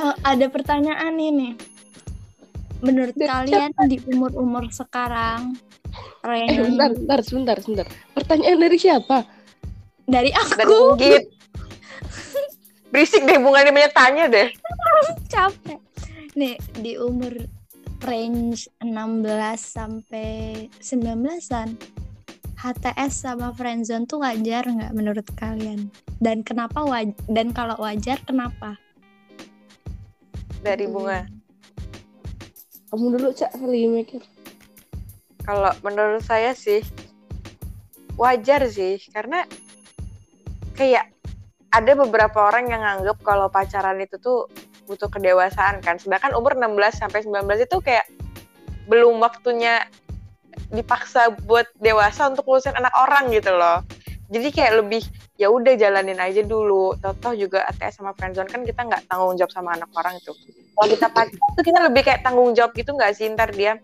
Eh, 0.00 0.14
ada 0.24 0.46
pertanyaan 0.48 1.14
ini. 1.18 1.58
Menurut 2.80 3.12
Dari 3.12 3.28
kalian 3.28 3.72
di 3.88 4.00
umur-umur 4.08 4.72
sekarang, 4.72 5.56
Eh, 6.20 6.28
range 6.28 6.56
bentar, 6.70 6.90
bentar, 6.94 7.18
sebentar, 7.24 7.56
sebentar. 7.58 7.86
Pertanyaan 8.14 8.58
dari 8.60 8.78
siapa? 8.78 9.26
dari 10.10 10.30
aku 10.34 10.98
Inggit. 10.98 11.30
Berisik 12.90 13.22
deh, 13.22 13.38
Bung. 13.38 13.54
Ada 13.54 13.70
banyak 13.70 13.94
tanya 13.94 14.24
deh. 14.26 14.50
capek. 15.32 15.78
Nih 16.34 16.58
di 16.74 16.98
umur 16.98 17.46
range 18.02 18.66
16 18.82 19.30
sampai 19.62 20.66
19-an. 20.82 21.78
HTS 22.60 23.24
sama 23.24 23.56
friendzone 23.56 24.04
tuh 24.04 24.20
wajar 24.20 24.68
nggak 24.68 24.92
menurut 24.92 25.24
kalian? 25.32 25.88
Dan 26.20 26.44
kenapa 26.44 26.84
waj 26.84 27.16
dan 27.32 27.56
kalau 27.56 27.72
wajar 27.80 28.20
kenapa? 28.28 28.76
Dari 30.60 30.84
Bunga. 30.84 31.24
Kamu 32.92 33.16
dulu, 33.16 33.32
Cak, 33.32 33.56
kali 33.56 33.88
mikir. 33.88 34.20
Kalau 35.40 35.72
menurut 35.80 36.20
saya 36.20 36.52
sih 36.52 36.84
wajar 38.20 38.68
sih 38.68 39.00
karena 39.08 39.48
kayak 40.76 41.08
ada 41.72 41.96
beberapa 41.96 42.44
orang 42.44 42.68
yang 42.68 42.84
nganggap 42.84 43.24
kalau 43.24 43.48
pacaran 43.48 43.96
itu 44.04 44.20
tuh 44.20 44.52
butuh 44.84 45.08
kedewasaan 45.08 45.80
kan. 45.80 45.96
Sedangkan 45.96 46.36
umur 46.36 46.60
16 46.60 46.76
sampai 46.92 47.24
19 47.24 47.40
itu 47.64 47.80
kayak 47.80 48.04
belum 48.84 49.16
waktunya 49.16 49.88
dipaksa 50.70 51.34
buat 51.46 51.66
dewasa 51.78 52.30
untuk 52.30 52.46
ngurusin 52.46 52.74
anak 52.78 52.94
orang 52.94 53.30
gitu 53.34 53.50
loh. 53.54 53.82
Jadi 54.30 54.48
kayak 54.54 54.72
lebih 54.86 55.02
ya 55.34 55.50
udah 55.50 55.74
jalanin 55.74 56.18
aja 56.22 56.46
dulu. 56.46 56.94
Toh 57.02 57.34
juga 57.34 57.66
ATS 57.66 57.98
sama 57.98 58.14
friendzone 58.14 58.46
kan 58.46 58.62
kita 58.62 58.86
nggak 58.86 59.10
tanggung 59.10 59.34
jawab 59.34 59.50
sama 59.50 59.74
anak 59.74 59.90
orang 59.98 60.14
itu. 60.16 60.30
Kalau 60.78 60.88
kita 60.88 61.06
pacaran 61.10 61.50
tuh 61.58 61.64
kita 61.66 61.78
lebih 61.90 62.02
kayak 62.06 62.20
tanggung 62.22 62.54
jawab 62.54 62.72
gitu 62.78 62.94
nggak 62.94 63.12
sih 63.12 63.26
ntar 63.34 63.50
dia 63.50 63.82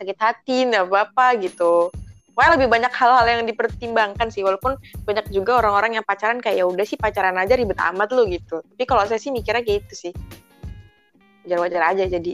sakit 0.00 0.16
hati 0.16 0.56
nggak 0.72 0.88
apa-apa 0.88 1.36
gitu 1.44 1.92
Pokoknya 2.30 2.56
lebih 2.56 2.68
banyak 2.72 2.92
hal-hal 2.94 3.26
yang 3.28 3.42
dipertimbangkan 3.44 4.32
sih 4.32 4.40
walaupun 4.40 4.78
banyak 5.04 5.28
juga 5.28 5.60
orang-orang 5.60 6.00
yang 6.00 6.04
pacaran 6.08 6.40
kayak 6.40 6.62
ya 6.62 6.64
udah 6.64 6.86
sih 6.88 6.96
pacaran 6.96 7.36
aja 7.36 7.52
ribet 7.52 7.76
amat 7.76 8.16
lo 8.16 8.24
gitu 8.24 8.64
tapi 8.64 8.84
kalau 8.88 9.04
saya 9.04 9.20
sih 9.20 9.28
mikirnya 9.28 9.60
kayak 9.60 9.84
gitu 9.84 10.08
sih 10.08 10.12
wajar-wajar 11.44 11.82
aja 11.92 12.04
jadi 12.08 12.32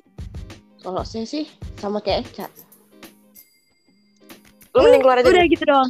Kalau 0.85 1.03
saya 1.03 1.27
sih 1.27 1.51
sama 1.83 1.99
kayak 1.99 2.31
Eca. 2.31 2.47
Lu 4.77 4.85
mending 4.85 5.03
keluar 5.03 5.17
aja 5.25 5.29
Udah 5.33 5.45
gitu 5.49 5.65
dong. 5.65 5.89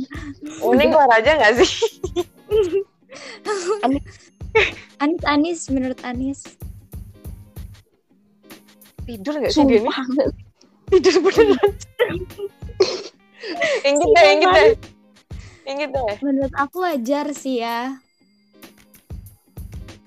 mending 0.62 0.90
keluar 0.94 1.10
aja 1.10 1.30
nggak 1.34 1.52
sih? 1.58 1.70
Anis. 5.02 5.20
Anis 5.26 5.60
menurut 5.68 5.98
Anis. 6.06 6.40
tidur 9.06 9.38
nggak 9.38 9.54
sih 9.54 9.62
dia 9.66 9.82
tidur 10.90 11.14
beneran. 11.22 11.70
Inggit 13.86 14.08
deh 14.10 14.26
inggit 14.34 14.50
deh. 14.50 14.70
Inggit 15.66 15.90
deh. 15.94 16.14
Menurut 16.22 16.54
aku 16.58 16.82
wajar 16.82 17.30
sih 17.30 17.62
ya. 17.62 18.02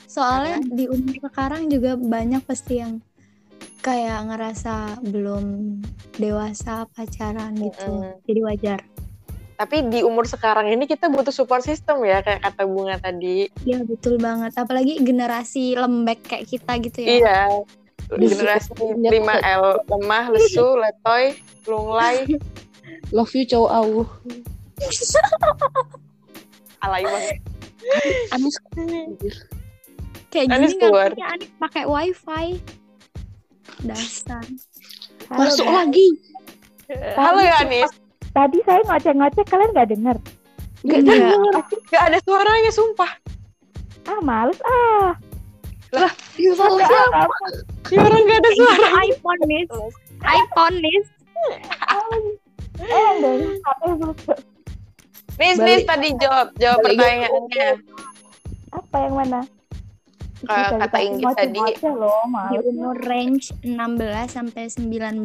Soalnya 0.09 0.59
di 0.67 0.91
umur 0.91 1.15
sekarang 1.31 1.71
juga 1.71 1.95
banyak 1.95 2.43
pasti 2.43 2.83
yang 2.83 2.99
kayak 3.89 4.19
ngerasa 4.29 5.01
belum 5.01 5.45
dewasa 6.15 6.85
pacaran 6.93 7.57
gitu. 7.57 7.89
Mm-mm. 7.89 8.21
Jadi 8.23 8.39
wajar. 8.45 8.79
tapi 9.57 9.83
di 9.91 9.99
umur 10.07 10.23
sekarang 10.23 10.71
ini 10.71 10.87
kita 10.87 11.11
butuh 11.11 11.35
support 11.35 11.59
system 11.59 11.99
ya 12.07 12.23
kayak 12.23 12.39
kata 12.39 12.63
bunga 12.63 12.95
tadi 12.95 13.51
Iya 13.65 13.83
betul 13.83 14.15
banget. 14.15 14.55
Apalagi 14.55 15.03
generasi 15.03 15.75
lembek 15.75 16.23
kayak 16.23 16.47
kita 16.47 16.79
gitu 16.79 16.99
ya. 17.03 17.09
iya 17.11 17.39
generasi 18.07 18.71
punya 18.71 19.11
5L 19.11 19.83
lemah 19.85 20.25
lesu 20.31 20.65
letoy 20.81 21.35
lunglai 21.67 22.23
Love 23.11 23.33
you 23.33 23.43
cowok 23.43 23.71
awu. 23.75 24.01
alay 26.79 27.03
banget 27.03 27.37
Anis 28.31 28.55
Kayak 30.29 30.47
Anis 30.53 30.71
gini 30.71 30.79
keluar. 30.79 31.11
ngakunya 31.11 31.27
Anis 31.27 31.49
pakai 31.57 31.83
wifi. 31.83 32.45
Dasar. 33.79 34.43
Halo, 35.29 35.39
masuk 35.45 35.65
guys. 35.65 35.77
lagi. 35.77 36.07
halo 37.13 37.39
ya 37.39 37.61
Anis 37.61 37.91
Tadi 38.29 38.57
saya 38.65 38.81
ngoceh-ngoceh 38.83 39.45
kalian 39.45 39.69
nggak 39.73 39.89
denger. 39.89 40.17
Enggak 40.81 40.99
Enggak. 40.99 41.17
denger. 41.17 41.53
Gak 41.89 42.03
ada 42.07 42.17
suaranya, 42.21 42.71
sumpah. 42.71 43.11
Ah 44.05 44.19
males 44.21 44.59
ah. 44.63 45.13
Ya 46.37 46.51
salah 46.53 46.77
Ada 46.77 46.85
siapa? 46.85 47.19
apa? 47.25 47.35
Ya 47.89 47.99
orang 48.05 48.21
gak 48.23 48.39
ada 48.39 48.49
suara. 48.53 48.87
iPhone 49.01 49.41
nih. 49.43 49.63
iPhone 50.21 50.75
nih. 50.77 50.97
Eh? 52.79 53.11
Nis. 55.39 55.57
Nis 55.57 55.81
tadi 55.83 56.07
jawab, 56.19 56.53
jawab 56.57 56.79
pertanyaannya. 56.85 57.69
Apa 58.69 58.95
yang 59.01 59.15
mana? 59.17 59.39
Kata 60.45 60.97
Inggit 60.99 61.35
tadi. 61.35 61.59
Di 62.51 62.57
umur 62.63 62.95
range 63.03 63.51
16 63.63 63.75
sampai 64.29 64.71
19 64.71 65.19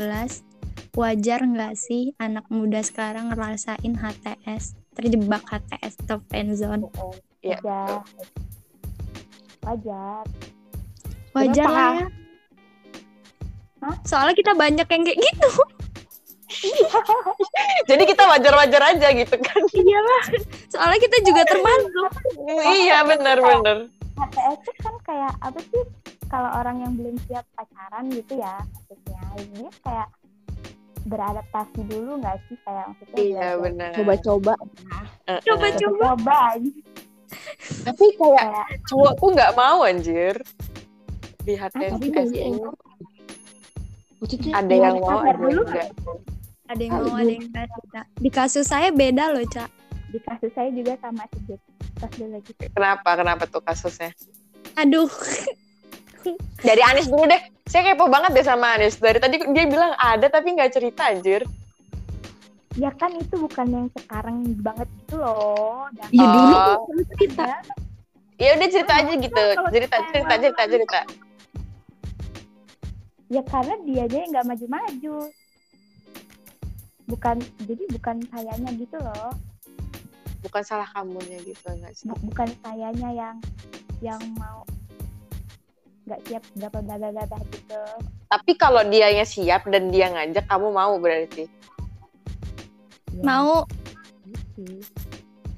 wajar 0.94 1.42
nggak 1.42 1.74
sih 1.74 2.14
anak 2.22 2.46
muda 2.50 2.78
sekarang 2.78 3.34
ngerasain 3.34 3.98
HTS 3.98 4.78
terjebak 4.94 5.42
HTS 5.42 5.98
atau 6.06 6.22
friendzone 6.30 6.86
Iya. 7.42 7.58
Wajar. 7.58 7.90
Wajar. 9.66 10.24
wajar 11.34 11.66
Kenapa? 11.66 11.74
lah 11.74 11.90
ya 11.98 12.06
Hah? 13.82 13.96
soalnya 14.06 14.34
kita 14.38 14.54
banyak 14.54 14.86
yang 14.86 15.02
kayak 15.02 15.18
gitu 15.18 15.50
Jadi 17.90 18.02
kita 18.06 18.24
wajar-wajar 18.24 18.94
aja 18.94 19.08
gitu 19.10 19.36
kan. 19.42 19.60
Iyalah. 19.74 20.24
Soalnya 20.70 20.98
kita 21.02 21.16
juga 21.26 21.42
termasuk. 21.44 22.10
iya 22.78 23.02
benar-benar. 23.02 23.90
HTS 24.14 24.58
itu 24.62 24.72
kan 24.78 24.94
kayak 25.02 25.32
apa 25.42 25.60
sih 25.60 25.84
kalau 26.30 26.50
orang 26.58 26.82
yang 26.82 26.92
belum 26.94 27.16
siap 27.26 27.46
pacaran 27.58 28.10
gitu 28.10 28.38
ya 28.38 28.62
maksudnya 28.62 29.22
ini 29.38 29.66
kayak 29.82 30.08
beradaptasi 31.04 31.80
dulu 31.84 32.16
nggak 32.20 32.36
sih 32.48 32.56
kayak 32.64 32.84
maksudnya 32.90 33.16
Iya 33.20 33.48
benar. 33.60 33.90
Coba-coba. 33.92 34.54
Coba-coba. 35.44 36.06
coba 36.16 36.38
Tapi 37.84 38.06
kayak 38.16 38.44
kayak 38.48 38.66
cowok 38.88 39.12
tuh 39.20 39.28
nggak 39.36 39.52
mau 39.52 39.78
anjir. 39.84 40.34
Di 41.44 41.54
HTS 41.60 42.00
ini. 42.00 42.56
Maksudnya 44.16 44.52
ada 44.56 44.74
yang 44.74 44.96
mau, 44.96 45.20
ada 45.20 45.36
dulu 45.36 45.60
yang 45.60 45.68
enggak. 45.68 45.88
Ada 46.64 46.80
yang 46.80 46.92
mau, 46.96 47.14
ada 47.20 47.32
yang 47.36 47.44
enggak. 47.52 48.06
Di 48.16 48.30
kasus 48.32 48.64
saya 48.64 48.88
beda 48.88 49.28
loh, 49.36 49.44
Cak. 49.44 49.68
Di 50.14 50.22
kasus 50.22 50.54
saya 50.54 50.70
juga 50.70 50.94
sama 51.02 51.26
sih 51.26 51.58
pas 51.98 52.10
dulu 52.10 52.30
lagi 52.32 52.52
Kenapa? 52.70 53.10
Kenapa 53.14 53.42
tuh 53.44 53.58
kasusnya? 53.60 54.14
Aduh. 54.76 55.10
Dari 56.66 56.80
Anis 56.80 57.06
dulu 57.06 57.26
deh. 57.26 57.36
Saya 57.66 57.92
kepo 57.92 58.06
banget 58.06 58.30
deh 58.32 58.42
sama 58.42 58.78
Anis. 58.78 58.96
Dari 58.96 59.18
tadi 59.18 59.42
dia 59.50 59.64
bilang 59.66 59.90
ada 59.94 60.26
tapi 60.28 60.54
nggak 60.54 60.70
cerita 60.72 61.10
anjir. 61.10 61.42
ya 62.74 62.90
kan 62.90 63.06
itu 63.14 63.38
bukan 63.38 63.66
yang 63.70 63.86
sekarang 63.94 64.42
banget 64.58 64.90
gitu 64.98 65.14
loh 65.16 65.86
dan 65.94 66.10
Iya 66.10 66.26
dulu 66.26 66.54
Oh. 66.54 66.78
cerita. 67.14 67.44
Ya 68.34 68.50
udah 68.54 68.68
cerita 68.68 68.92
aja 68.98 69.12
gitu. 69.14 69.44
Cerita, 69.70 69.96
cerita, 70.10 70.34
cerita, 70.36 70.62
cerita. 70.66 71.00
ya 73.26 73.42
karena 73.42 73.74
dianya 73.82 74.18
yang 74.20 74.30
nggak 74.30 74.46
maju-maju 74.46 75.16
bukan 77.04 77.36
jadi 77.62 77.82
bukan 77.92 78.16
sayanya 78.28 78.70
gitu 78.74 78.96
loh 78.96 79.30
Bukan 80.44 80.62
salah 80.62 80.84
kamunya 80.92 81.40
gitu 81.42 81.64
nggak 81.64 81.92
sih? 81.96 82.04
Bu- 82.04 82.20
bukan 82.28 82.48
sayanya 82.60 83.08
yang 83.10 83.36
yang 84.04 84.20
mau 84.36 84.60
nggak 86.04 86.20
siap 86.28 86.44
berapa 86.60 86.78
bla 86.84 86.96
bla 87.00 87.38
gitu 87.48 87.80
Tapi 88.28 88.52
kalau 88.60 88.82
dianya 88.84 89.24
siap 89.24 89.64
dan 89.72 89.88
dia 89.88 90.10
ngajak, 90.12 90.44
kamu 90.44 90.68
mau 90.74 90.98
berarti? 91.00 91.48
Ya, 93.14 93.22
Mau. 93.24 93.64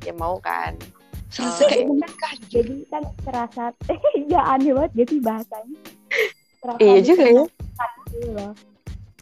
Ya 0.06 0.12
mau 0.14 0.38
kan? 0.38 0.76
Selesai. 1.34 1.82
jadi 2.48 2.74
kan 2.88 3.02
terasa 3.26 3.74
ya 4.32 4.40
aneh 4.56 4.72
banget 4.72 4.92
jadi 5.04 5.14
bahasanya 5.20 5.78
terasa 6.62 6.78
Iya 6.80 6.98
juga 7.02 7.24
ya. 7.26 7.44
gitu 8.14 8.28
loh 8.32 8.52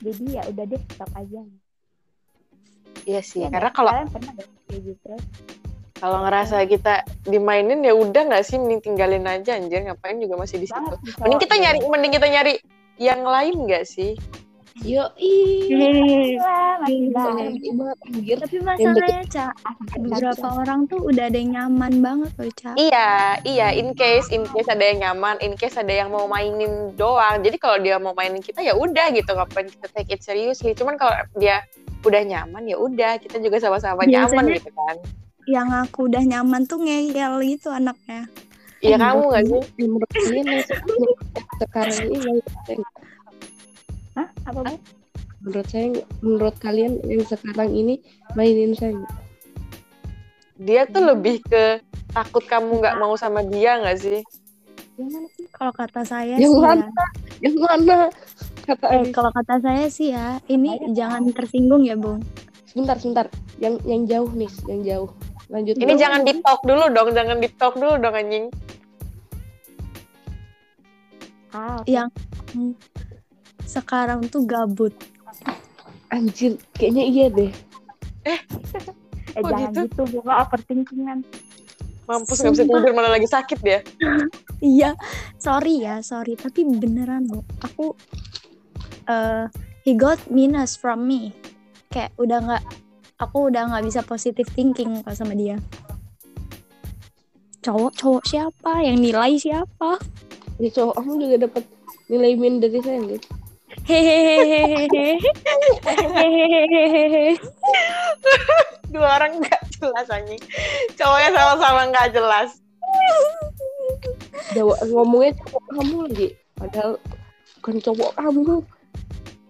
jadi 0.04 0.24
ya 0.30 0.42
udah 0.52 0.64
deh 0.68 0.82
stop 0.94 1.10
aja 1.16 1.40
Iya 3.04 3.20
sih. 3.20 3.44
Ya, 3.44 3.48
Karena 3.52 3.70
kalau 3.72 3.90
kalian 3.92 4.08
pernah 4.10 4.32
gak 4.36 4.48
kayak 4.68 4.80
gitu 4.82 5.12
kalau 6.04 6.20
ngerasa 6.26 6.68
kita 6.68 7.06
dimainin 7.24 7.80
ya 7.80 7.96
udah 7.96 8.28
nggak 8.28 8.44
sih 8.44 8.60
mending 8.60 8.84
tinggalin 8.84 9.24
aja 9.24 9.56
anjir 9.56 9.88
ngapain 9.88 10.20
juga 10.20 10.36
masih 10.36 10.60
di 10.60 10.68
situ. 10.68 10.94
Mending 11.22 11.40
kita 11.40 11.54
nyari 11.56 11.80
mending 11.80 12.12
kita 12.12 12.26
nyari 12.28 12.54
yang 13.00 13.24
lain 13.24 13.64
nggak 13.64 13.88
sih? 13.88 14.12
Yo, 14.82 15.06
ih. 15.22 15.70
Banget. 16.34 17.14
banget 17.14 17.98
anjir. 18.10 18.36
tapi 18.42 18.58
masalahnya, 18.58 19.22
Cak, 19.30 19.54
beberapa 20.02 20.46
orang 20.50 20.90
tuh 20.90 20.98
udah 20.98 21.30
ada 21.30 21.38
yang 21.38 21.54
nyaman 21.54 22.02
banget 22.02 22.32
loh, 22.34 22.52
Cak. 22.58 22.74
Iya, 22.74 23.38
iya. 23.46 23.70
In 23.70 23.94
case, 23.94 24.34
in 24.34 24.42
case 24.50 24.66
ada 24.66 24.82
yang 24.82 24.98
nyaman, 24.98 25.38
in 25.46 25.54
case 25.54 25.78
ada 25.78 25.94
yang 25.94 26.10
mau 26.10 26.26
mainin 26.26 26.90
doang. 26.98 27.38
Jadi 27.46 27.56
kalau 27.62 27.78
dia 27.78 28.02
mau 28.02 28.18
mainin 28.18 28.42
kita 28.42 28.66
ya 28.66 28.74
udah 28.74 29.14
gitu, 29.14 29.30
ngapain 29.38 29.70
kita 29.70 29.86
take 29.94 30.10
it 30.10 30.26
seriously. 30.26 30.74
Cuman 30.74 30.98
kalau 30.98 31.14
dia 31.38 31.62
udah 32.04 32.22
nyaman 32.22 32.62
ya 32.68 32.76
udah, 32.76 33.12
kita 33.18 33.36
juga 33.40 33.56
sama-sama 33.58 34.04
nyaman 34.04 34.44
gitu 34.52 34.70
kan. 34.70 34.96
Yang 35.44 35.68
aku 35.88 35.98
udah 36.08 36.22
nyaman 36.24 36.62
tuh 36.64 36.80
ngeyel 36.80 37.40
gitu 37.44 37.68
anaknya. 37.68 38.28
Iya 38.80 38.96
kamu 39.00 39.22
nggak 39.32 39.44
sih? 39.48 39.62
Menurut 39.80 40.10
kalian 40.12 40.46
yang 40.48 40.62
se- 40.68 40.80
sekarang 41.64 41.98
ini 42.04 42.16
yang 42.20 42.38
Hah? 44.14 44.28
Apa 44.46 44.60
bu? 44.62 44.76
menurut 45.44 45.68
saya 45.68 45.88
menurut 46.24 46.56
kalian 46.56 46.92
yang 47.04 47.20
sekarang 47.28 47.68
ini 47.76 48.00
mainin 48.32 48.72
saya 48.72 48.96
Dia 50.56 50.88
tuh 50.88 51.04
lebih 51.04 51.44
ke 51.44 51.84
takut 52.16 52.40
kamu 52.48 52.80
nggak 52.80 52.96
mau 52.96 53.12
sama 53.18 53.44
dia 53.44 53.76
nggak 53.76 53.98
sih? 54.00 54.20
Yang 54.96 55.08
mana 55.12 55.28
sih? 55.34 55.46
Kalau 55.50 55.72
kata 55.74 56.00
saya 56.06 56.38
Yang 56.38 56.54
sih 56.54 56.62
mana? 56.62 56.84
ya. 56.86 57.06
yang 57.44 57.56
mana 57.60 57.96
kata 58.64 58.84
Eh, 58.88 58.98
Anis. 58.98 59.12
kalau 59.12 59.30
kata 59.30 59.60
saya 59.60 59.86
sih 59.86 60.10
ya, 60.10 60.40
ini 60.46 60.80
jangan 60.92 61.28
tersinggung 61.30 61.84
ya, 61.84 61.94
Bung. 61.94 62.24
sebentar 62.64 62.98
sebentar 62.98 63.26
yang 63.56 63.78
yang 63.86 64.02
jauh 64.02 64.30
nih 64.34 64.50
yang 64.66 64.80
jauh 64.82 65.10
lanjut 65.46 65.78
Ini 65.78 65.94
jangan 65.94 66.26
di 66.26 66.32
talk 66.40 66.64
dulu 66.64 66.90
dong, 66.90 67.14
jangan 67.14 67.38
di 67.38 67.48
talk 67.52 67.78
dulu 67.78 67.94
dong 67.96 68.12
anjing. 68.12 68.50
Ah. 71.50 71.78
Yang 71.86 72.10
sekarang 73.64 74.26
tuh 74.26 74.42
gabut. 74.42 74.94
anjir 76.08 76.54
kayaknya 76.72 77.04
iya 77.04 77.26
deh 77.26 77.50
eh 78.22 78.38
kok 79.34 79.50
jangan 79.50 79.74
gitu? 79.74 79.82
gitu, 79.82 80.02
bu 80.14 80.18
nggak 80.22 80.38
overthinkingan. 80.46 81.18
Mampus 82.06 82.38
nggak 82.38 82.54
bisa 82.54 82.64
tidur 82.64 82.92
mana 82.92 83.10
lagi 83.10 83.26
sakit 83.26 83.58
dia. 83.60 83.80
Iya, 84.64 84.96
sorry 85.36 85.84
ya, 85.84 86.00
sorry. 86.00 86.40
Tapi 86.40 86.64
beneran 86.64 87.28
loh, 87.28 87.44
aku 87.60 87.92
eh 89.08 89.44
he 89.86 89.92
got 89.96 90.18
minus 90.28 90.76
from 90.76 91.04
me. 91.08 91.32
Kayak 91.92 92.12
udah 92.18 92.38
nggak, 92.42 92.64
aku 93.20 93.52
udah 93.52 93.70
nggak 93.70 93.84
bisa 93.86 94.00
positive 94.02 94.48
thinking 94.52 95.00
kalau 95.04 95.16
sama 95.16 95.34
dia. 95.36 95.56
Cowok, 97.64 97.92
cowok 97.96 98.24
siapa? 98.28 98.84
Yang 98.84 98.98
nilai 99.00 99.32
siapa? 99.40 99.96
ya 100.58 100.70
cowok 100.70 100.94
kamu 101.02 101.12
juga 101.18 101.36
dapat 101.50 101.64
nilai 102.06 102.32
min 102.38 102.62
dari 102.62 102.78
saya 102.78 103.00
gitu 103.02 103.28
Hehehe. 103.84 105.18
Hehehe. 105.82 107.36
Dua 108.88 109.18
orang 109.18 109.42
nggak 109.42 109.60
jelas 109.76 110.06
anjing. 110.08 110.40
Cowoknya 110.94 111.30
sama-sama 111.34 111.82
nggak 111.90 112.14
jelas. 112.14 112.62
Jawa 114.54 114.78
ngomongnya 114.88 115.36
cowok 115.42 115.62
kamu 115.74 115.96
lagi 116.06 116.28
padahal 116.54 116.92
bukan 117.58 117.76
cowok 117.82 118.10
kamu 118.14 118.62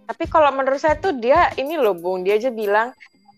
Tapi 0.05 0.25
kalau 0.29 0.53
menurut 0.53 0.81
saya 0.81 0.97
tuh 1.01 1.17
dia 1.17 1.49
ini 1.57 1.81
loh 1.81 1.97
Bung, 1.97 2.25
dia 2.25 2.37
aja 2.37 2.53
bilang 2.53 2.93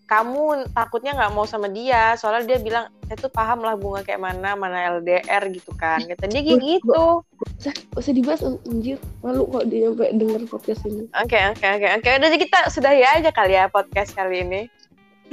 kamu 0.07 0.71
takutnya 0.71 1.19
nggak 1.19 1.35
mau 1.35 1.47
sama 1.51 1.67
dia, 1.67 2.15
soalnya 2.15 2.55
dia 2.55 2.59
bilang 2.63 2.87
saya 3.11 3.19
tuh 3.19 3.31
paham 3.31 3.67
lah 3.67 3.75
bunga 3.75 4.07
kayak 4.07 4.23
mana, 4.23 4.55
mana 4.55 4.99
LDR 4.99 5.51
gitu 5.51 5.75
kan. 5.75 5.99
Kata 5.99 6.31
dia 6.31 6.47
kayak 6.47 6.63
gitu. 6.63 7.27
Gak 7.59 7.99
usah 7.99 8.15
dibahas 8.15 8.43
anjir 8.47 9.03
malu 9.25 9.49
kok 9.51 9.67
dia 9.67 9.91
sampai 9.91 10.13
denger 10.15 10.43
podcast 10.47 10.85
ini 10.87 11.09
Oke 11.19 11.39
oke 11.51 11.67
oke 11.67 11.89
oke. 11.99 12.09
Udah 12.23 12.29
jadi 12.31 12.39
kita 12.47 12.61
sudah 12.71 12.93
ya 12.95 13.19
aja 13.19 13.31
kali 13.35 13.59
ya 13.59 13.67
podcast 13.67 14.15
kali 14.15 14.47
ini. 14.47 14.61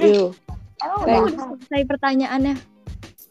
Yo, 0.01 0.33
Emang 0.83 1.05
Thanks. 1.05 1.31
udah 1.31 1.45
selesai 1.63 1.83
pertanyaannya. 1.87 2.55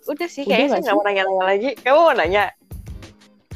Udah 0.02 0.28
sih, 0.30 0.42
kayaknya 0.48 0.78
saya 0.78 0.80
nggak 0.82 0.96
mau 0.98 1.04
nanya-nanya 1.04 1.44
lagi. 1.46 1.70
Kamu 1.78 1.98
mau 2.00 2.14
nanya? 2.16 2.44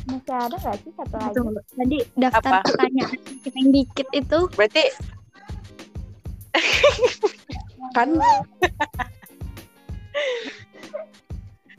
Masih 0.07 0.35
ada 0.35 0.57
nggak 0.57 0.77
sih 0.83 0.93
satu 0.95 1.17
lagi? 1.19 1.41
Tadi 1.75 1.99
daftar 2.15 2.53
Apa? 2.59 2.65
pertanyaan 2.71 3.19
yang 3.55 3.69
dikit 3.75 4.09
itu 4.15 4.39
Berarti 4.55 4.85
kan 7.97 8.09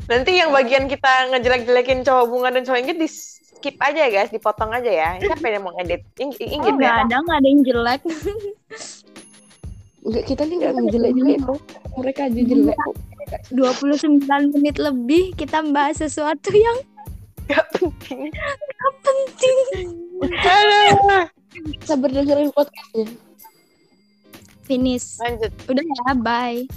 nanti 0.08 0.32
yang 0.40 0.50
bagian 0.54 0.86
kita 0.88 1.34
ngejelek-jelekin 1.34 2.06
cowok 2.06 2.26
bunga 2.32 2.50
dan 2.56 2.64
cowok 2.64 2.80
Inggit 2.80 3.00
di 3.00 3.10
skip 3.10 3.76
aja 3.82 4.06
ya 4.06 4.10
guys, 4.14 4.30
dipotong 4.30 4.70
aja 4.72 4.88
ya. 4.88 5.10
Siapa 5.18 5.50
yang 5.50 5.66
mau 5.66 5.74
ngedit? 5.76 6.06
Ing 6.22 6.32
oh, 6.32 6.56
Inggit 6.62 6.74
nggak 6.78 6.94
ya? 6.94 7.04
ada, 7.04 7.16
nggak 7.26 7.38
ada 7.42 7.48
yang 7.50 7.62
jelek. 7.66 8.02
enggak 10.08 10.24
kita 10.24 10.42
nih 10.48 10.56
enggak 10.56 10.74
ngejelek-jelek 10.80 11.38
kok 11.44 11.60
mereka 12.00 12.22
aja 12.32 12.42
jelek 12.48 12.78
kok 12.80 12.96
29 13.52 14.56
menit 14.56 14.76
lebih 14.80 15.36
kita 15.36 15.60
bahas 15.76 16.00
sesuatu 16.00 16.48
yang 16.56 16.80
Gak 17.48 17.66
penting. 17.76 18.32
penting. 19.04 19.58
Aduh. 20.24 21.26
sabar 21.82 22.10
dengerin 22.12 22.52
podcastnya 22.54 23.08
Finish. 24.68 25.16
Lanjut. 25.24 25.52
Udah 25.72 25.84
ya, 25.84 26.12
bye. 26.20 26.68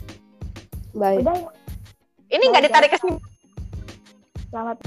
bye 0.95 1.19
Udah 1.19 1.51
Ini 2.31 2.45
nggak 2.55 2.65
ditarik 2.71 2.91
ke 2.95 2.99
sini. 3.03 3.19
selamat 4.51 4.79